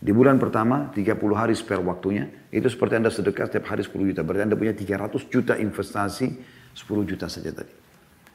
di 0.00 0.16
bulan 0.16 0.40
pertama 0.40 0.88
30 0.96 1.12
hari 1.36 1.52
spare 1.52 1.84
waktunya, 1.84 2.32
itu 2.48 2.64
seperti 2.72 2.96
Anda 2.96 3.12
sedekah 3.12 3.52
setiap 3.52 3.68
hari 3.68 3.84
10 3.84 4.08
juta. 4.08 4.24
Berarti 4.24 4.48
Anda 4.48 4.56
punya 4.56 4.72
300 4.72 5.28
juta 5.28 5.60
investasi 5.60 6.26
10 6.72 7.04
juta 7.04 7.28
saja 7.28 7.52
tadi. 7.52 7.72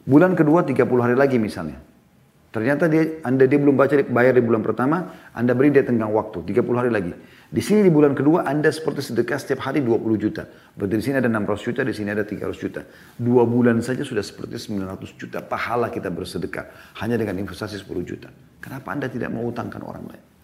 Bulan 0.06 0.38
kedua 0.38 0.62
30 0.62 0.86
hari 1.01 1.17
lagi 1.17 1.41
misalnya. 1.41 1.82
Ternyata 2.54 2.88
dia, 2.88 3.19
anda 3.19 3.43
dia 3.43 3.60
belum 3.60 3.75
baca 3.75 3.99
bayar 4.08 4.39
di 4.39 4.39
bulan 4.39 4.63
pertama, 4.63 5.12
anda 5.36 5.51
beri 5.51 5.75
dia 5.75 5.84
tenggang 5.84 6.08
waktu, 6.15 6.39
30 6.39 6.80
hari 6.80 6.88
lagi. 6.88 7.12
Di 7.51 7.60
sini 7.60 7.84
di 7.84 7.91
bulan 7.91 8.15
kedua 8.15 8.47
anda 8.47 8.71
seperti 8.71 9.12
sedekah 9.12 9.36
setiap 9.36 9.67
hari 9.67 9.84
20 9.84 10.15
juta. 10.15 10.47
Berarti 10.71 10.95
di 10.95 11.04
sini 11.04 11.19
ada 11.19 11.28
600 11.28 11.67
juta, 11.67 11.82
di 11.84 11.91
sini 11.91 12.15
ada 12.15 12.23
300 12.23 12.56
juta. 12.56 12.88
Dua 13.19 13.43
bulan 13.43 13.84
saja 13.84 14.08
sudah 14.08 14.23
seperti 14.23 14.56
900 14.71 15.19
juta 15.19 15.43
pahala 15.43 15.91
kita 15.91 16.08
bersedekah. 16.08 16.95
Hanya 17.04 17.19
dengan 17.19 17.43
investasi 17.43 17.75
10 17.75 18.08
juta. 18.08 18.32
Kenapa 18.63 18.88
anda 18.95 19.12
tidak 19.12 19.36
mau 19.36 19.43
utangkan 19.51 19.84
orang 19.84 20.06
lain? 20.15 20.35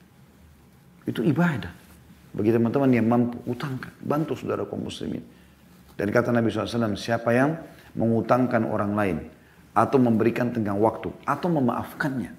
Itu 1.06 1.26
ibadah. 1.26 1.74
Bagi 2.32 2.52
teman-teman 2.54 2.90
yang 2.94 3.08
mampu, 3.08 3.38
utangkan. 3.48 3.92
Bantu 4.00 4.40
saudara 4.40 4.64
kaum 4.64 4.88
muslimin. 4.88 5.24
Dan 6.00 6.08
kata 6.10 6.32
Nabi 6.32 6.48
SAW, 6.48 6.96
siapa 6.96 7.36
yang 7.36 7.60
mengutangkan 7.94 8.64
orang 8.64 8.96
lain, 8.96 9.18
atau 9.72 9.98
memberikan 10.00 10.52
tenggang 10.52 10.76
waktu 10.80 11.12
atau 11.24 11.48
memaafkannya 11.48 12.32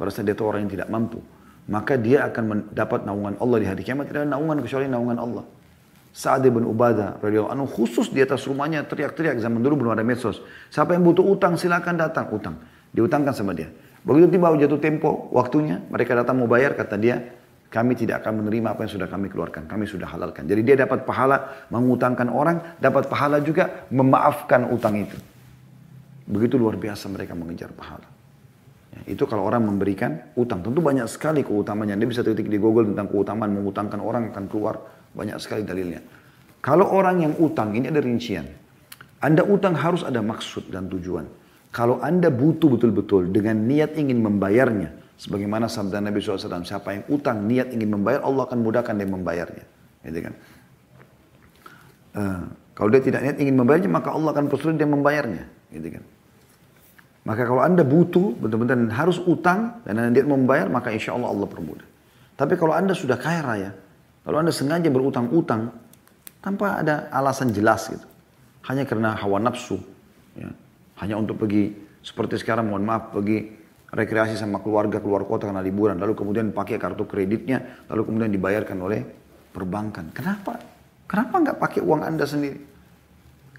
pada 0.00 0.08
saat 0.08 0.24
dia 0.24 0.36
orang 0.40 0.64
yang 0.64 0.72
tidak 0.72 0.88
mampu 0.88 1.20
maka 1.68 2.00
dia 2.00 2.24
akan 2.26 2.44
mendapat 2.48 3.04
naungan 3.04 3.36
Allah 3.38 3.58
di 3.60 3.66
hari 3.68 3.82
kiamat 3.84 4.08
tidak 4.08 4.24
ada 4.24 4.30
naungan 4.34 4.64
kecuali 4.64 4.88
naungan 4.88 5.20
Allah 5.20 5.44
Sa'ad 6.12 6.44
bin 6.44 6.64
Ubadah 6.68 7.24
radhiyallahu 7.24 7.52
anhu 7.56 7.68
khusus 7.68 8.12
di 8.12 8.20
atas 8.20 8.44
rumahnya 8.44 8.84
teriak-teriak 8.84 9.40
zaman 9.40 9.60
dulu 9.60 9.84
belum 9.84 9.92
ada 10.00 10.04
medsos 10.04 10.40
siapa 10.72 10.96
yang 10.96 11.04
butuh 11.04 11.24
utang 11.24 11.60
silakan 11.60 12.00
datang 12.00 12.32
utang 12.32 12.56
diutangkan 12.92 13.36
sama 13.36 13.52
dia 13.52 13.68
begitu 14.02 14.32
tiba 14.32 14.48
jatuh 14.56 14.80
tempo 14.80 15.28
waktunya 15.28 15.84
mereka 15.92 16.16
datang 16.16 16.40
mau 16.40 16.48
bayar 16.48 16.72
kata 16.72 16.96
dia 16.96 17.20
kami 17.72 17.96
tidak 17.96 18.20
akan 18.20 18.44
menerima 18.44 18.76
apa 18.76 18.84
yang 18.84 18.92
sudah 18.92 19.08
kami 19.08 19.32
keluarkan. 19.32 19.64
Kami 19.64 19.88
sudah 19.88 20.04
halalkan. 20.04 20.44
Jadi 20.44 20.60
dia 20.60 20.76
dapat 20.76 21.08
pahala 21.08 21.64
mengutangkan 21.72 22.28
orang, 22.28 22.76
dapat 22.76 23.08
pahala 23.08 23.40
juga 23.40 23.88
memaafkan 23.88 24.68
utang 24.68 25.00
itu. 25.00 25.16
Begitu 26.28 26.60
luar 26.60 26.76
biasa 26.76 27.08
mereka 27.08 27.32
mengejar 27.32 27.72
pahala. 27.72 28.04
Ya, 28.92 29.16
itu 29.16 29.24
kalau 29.24 29.48
orang 29.48 29.64
memberikan 29.64 30.36
utang. 30.36 30.60
Tentu 30.60 30.84
banyak 30.84 31.08
sekali 31.08 31.40
keutamanya. 31.40 31.96
Anda 31.96 32.04
bisa 32.04 32.20
ketik 32.20 32.52
di 32.52 32.60
Google 32.60 32.92
tentang 32.92 33.08
keutamaan 33.08 33.56
mengutangkan 33.56 34.04
orang 34.04 34.28
akan 34.36 34.44
keluar. 34.52 34.76
Banyak 35.16 35.40
sekali 35.40 35.64
dalilnya. 35.64 36.04
Kalau 36.60 36.92
orang 36.92 37.24
yang 37.24 37.34
utang, 37.40 37.72
ini 37.72 37.88
ada 37.88 38.04
rincian. 38.04 38.44
Anda 39.24 39.48
utang 39.48 39.80
harus 39.80 40.04
ada 40.04 40.20
maksud 40.20 40.68
dan 40.68 40.92
tujuan. 40.92 41.24
Kalau 41.72 42.04
Anda 42.04 42.28
butuh 42.28 42.68
betul-betul 42.68 43.32
dengan 43.32 43.64
niat 43.64 43.96
ingin 43.96 44.20
membayarnya. 44.20 45.01
Sebagaimana 45.22 45.70
sabda 45.70 46.02
Nabi 46.02 46.18
SAW, 46.18 46.66
siapa 46.66 46.98
yang 46.98 47.06
utang 47.06 47.46
niat 47.46 47.70
ingin 47.70 47.94
membayar, 47.94 48.26
Allah 48.26 48.42
akan 48.42 48.58
mudahkan 48.58 48.90
dia 48.98 49.06
membayarnya. 49.06 49.64
Gitu 50.02 50.18
kan? 50.18 50.34
Uh, 52.18 52.42
kalau 52.74 52.90
dia 52.90 53.06
tidak 53.06 53.22
niat 53.22 53.38
ingin 53.38 53.54
membayarnya, 53.54 53.86
maka 53.86 54.10
Allah 54.10 54.34
akan 54.34 54.50
persulit 54.50 54.82
dia 54.82 54.90
membayarnya. 54.90 55.46
Gitu 55.70 55.94
kan. 55.94 56.02
Maka 57.22 57.46
kalau 57.46 57.62
anda 57.62 57.86
butuh, 57.86 58.34
betul-betul 58.34 58.90
harus 58.90 59.22
utang, 59.22 59.78
dan 59.86 60.02
anda 60.02 60.10
niat 60.10 60.26
membayar, 60.26 60.66
maka 60.66 60.90
insya 60.90 61.14
Allah 61.14 61.30
Allah 61.30 61.46
permudah. 61.46 61.86
Tapi 62.34 62.58
kalau 62.58 62.74
anda 62.74 62.90
sudah 62.90 63.14
kaya 63.14 63.46
raya, 63.46 63.70
kalau 64.26 64.42
anda 64.42 64.50
sengaja 64.50 64.90
berutang-utang, 64.90 65.70
tanpa 66.42 66.82
ada 66.82 67.06
alasan 67.14 67.54
jelas 67.54 67.94
gitu. 67.94 68.06
Hanya 68.66 68.82
karena 68.82 69.14
hawa 69.14 69.38
nafsu. 69.38 69.78
Ya. 70.34 70.50
Hanya 70.98 71.14
untuk 71.14 71.38
pergi, 71.38 71.78
seperti 72.02 72.42
sekarang 72.42 72.74
mohon 72.74 72.82
maaf, 72.82 73.14
pergi 73.14 73.61
rekreasi 73.92 74.40
sama 74.40 74.64
keluarga 74.64 74.98
keluar 75.04 75.28
kota 75.28 75.46
karena 75.52 75.60
liburan. 75.60 76.00
Lalu 76.00 76.16
kemudian 76.16 76.48
pakai 76.50 76.80
kartu 76.80 77.04
kreditnya, 77.04 77.84
lalu 77.92 78.08
kemudian 78.08 78.32
dibayarkan 78.32 78.78
oleh 78.80 79.00
perbankan. 79.52 80.08
Kenapa? 80.16 80.56
Kenapa 81.04 81.34
nggak 81.44 81.58
pakai 81.60 81.80
uang 81.84 82.00
Anda 82.00 82.24
sendiri? 82.24 82.58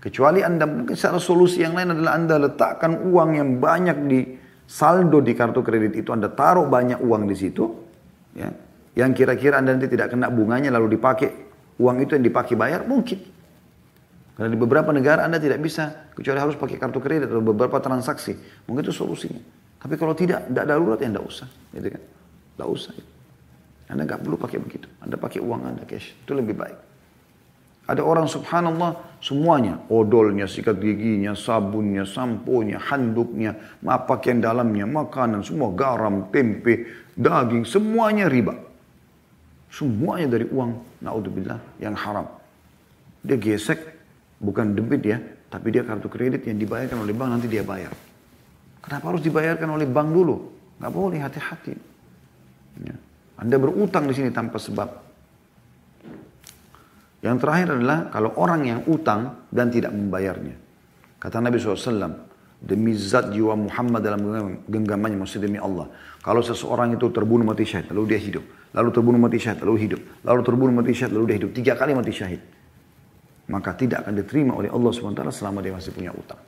Kecuali 0.01 0.41
Anda 0.43 0.65
mungkin 0.67 0.97
secara 0.97 1.21
solusi 1.21 1.63
yang 1.63 1.77
lain 1.77 1.95
adalah 1.95 2.17
Anda 2.17 2.35
letakkan 2.41 3.07
uang 3.07 3.29
yang 3.39 3.49
banyak 3.61 3.97
di 4.09 4.19
saldo 4.65 5.21
di 5.21 5.31
kartu 5.37 5.61
kredit 5.61 5.95
itu, 5.95 6.09
Anda 6.11 6.33
taruh 6.33 6.65
banyak 6.65 6.99
uang 6.99 7.29
di 7.29 7.35
situ, 7.37 7.63
ya, 8.33 8.49
yang 8.97 9.13
kira-kira 9.15 9.61
Anda 9.61 9.77
nanti 9.77 9.87
tidak 9.87 10.11
kena 10.11 10.33
bunganya 10.33 10.73
lalu 10.73 10.97
dipakai 10.97 11.29
uang 11.79 12.03
itu 12.03 12.17
yang 12.19 12.25
dipakai 12.25 12.57
bayar 12.57 12.83
mungkin. 12.83 13.21
Karena 14.33 14.49
di 14.49 14.57
beberapa 14.57 14.89
negara 14.89 15.29
Anda 15.29 15.37
tidak 15.37 15.61
bisa 15.61 16.09
kecuali 16.17 16.41
harus 16.41 16.57
pakai 16.57 16.81
kartu 16.81 16.97
kredit 16.97 17.29
atau 17.29 17.39
beberapa 17.39 17.77
transaksi. 17.77 18.33
Mungkin 18.65 18.81
itu 18.81 18.91
solusinya. 18.91 19.62
Tapi 19.83 19.99
kalau 19.99 20.15
tidak, 20.15 20.47
tidak 20.47 20.65
darurat 20.65 20.95
ya 21.03 21.11
tidak 21.11 21.27
usah, 21.27 21.47
gitu 21.75 21.87
kan? 21.91 22.01
Tidak 22.55 22.69
usah. 22.71 22.93
Anda 23.91 24.07
nggak 24.07 24.23
perlu 24.23 24.39
pakai 24.39 24.57
begitu. 24.63 24.87
Anda 25.03 25.19
pakai 25.19 25.43
uang 25.43 25.61
Anda 25.67 25.83
cash, 25.83 26.15
itu 26.23 26.31
lebih 26.31 26.55
baik. 26.55 26.79
Ada 27.83 27.99
orang 27.99 28.31
subhanallah 28.31 29.19
semuanya, 29.19 29.75
odolnya, 29.91 30.47
sikat 30.47 30.79
giginya, 30.79 31.35
sabunnya, 31.35 32.07
samponya, 32.07 32.79
handuknya, 32.79 33.59
pakaian 33.83 34.39
dalamnya, 34.39 34.87
makanan, 34.87 35.43
semua 35.43 35.67
garam, 35.75 36.31
tempe, 36.31 36.87
daging, 37.19 37.67
semuanya 37.67 38.31
riba. 38.31 38.55
Semuanya 39.67 40.39
dari 40.39 40.47
uang, 40.47 41.03
naudzubillah, 41.03 41.59
yang 41.83 41.91
haram. 41.91 42.31
Dia 43.19 43.35
gesek, 43.35 43.83
bukan 44.39 44.79
debit 44.79 45.03
ya, 45.03 45.19
tapi 45.51 45.75
dia 45.75 45.83
kartu 45.83 46.07
kredit 46.07 46.47
yang 46.47 46.55
dibayarkan 46.55 47.03
oleh 47.03 47.11
bank 47.11 47.35
nanti 47.35 47.51
dia 47.51 47.67
bayar. 47.67 47.91
Kenapa 48.83 49.15
harus 49.15 49.23
dibayarkan 49.23 49.69
oleh 49.71 49.87
bank 49.87 50.09
dulu? 50.11 50.35
Gak 50.83 50.91
boleh 50.91 51.23
hati-hati. 51.23 51.73
Ya. 52.83 52.95
Anda 53.39 53.55
berutang 53.55 54.11
di 54.11 54.13
sini 54.13 54.29
tanpa 54.35 54.59
sebab. 54.59 54.89
Yang 57.23 57.37
terakhir 57.39 57.79
adalah 57.79 58.11
kalau 58.11 58.35
orang 58.35 58.61
yang 58.67 58.79
utang 58.91 59.47
dan 59.47 59.71
tidak 59.71 59.95
membayarnya. 59.95 60.59
Kata 61.15 61.39
Nabi 61.39 61.55
SAW, 61.55 62.11
demi 62.59 62.91
zat 62.99 63.31
jiwa 63.31 63.55
Muhammad 63.55 64.03
dalam 64.03 64.19
genggamannya 64.67 65.23
maksud 65.23 65.39
demi 65.39 65.55
Allah. 65.55 65.87
Kalau 66.19 66.43
seseorang 66.43 66.99
itu 66.99 67.07
terbunuh 67.11 67.47
mati 67.47 67.63
syahid 67.63 67.91
lalu 67.95 68.15
dia 68.15 68.19
hidup, 68.19 68.43
lalu 68.75 68.89
terbunuh 68.91 69.19
mati 69.19 69.39
syahid 69.39 69.63
lalu 69.63 69.75
hidup, 69.87 70.01
lalu 70.27 70.41
terbunuh 70.43 70.73
mati 70.75 70.91
syahid 70.91 71.11
lalu 71.15 71.25
dia 71.31 71.37
hidup, 71.39 71.51
tiga 71.55 71.73
kali 71.79 71.91
mati 71.95 72.11
syahid. 72.11 72.43
Maka 73.47 73.75
tidak 73.75 74.07
akan 74.07 74.13
diterima 74.19 74.55
oleh 74.55 74.71
Allah 74.71 74.91
SWT 74.91 75.19
selama 75.35 75.59
dia 75.59 75.75
masih 75.75 75.91
punya 75.91 76.15
utang. 76.15 76.39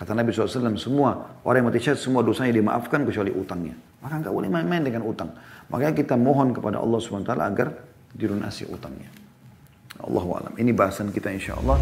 Kata 0.00 0.16
Nabi 0.16 0.32
SAW, 0.32 0.80
semua 0.80 1.36
orang 1.44 1.60
yang 1.60 1.68
mati 1.68 1.84
syahid, 1.84 2.00
semua 2.00 2.24
dosanya 2.24 2.56
dimaafkan 2.56 3.04
kecuali 3.04 3.28
utangnya. 3.36 3.76
Maka 4.00 4.24
nggak 4.24 4.32
boleh 4.32 4.48
main-main 4.48 4.80
dengan 4.80 5.04
utang. 5.04 5.28
Makanya 5.68 5.92
kita 5.92 6.16
mohon 6.16 6.56
kepada 6.56 6.80
Allah 6.80 6.96
SWT 6.96 7.28
agar 7.36 7.68
dilunasi 8.16 8.64
utangnya. 8.72 9.12
Allah 10.00 10.24
alam. 10.40 10.52
Ini 10.56 10.72
bahasan 10.72 11.12
kita 11.12 11.28
insya 11.28 11.60
Allah. 11.60 11.76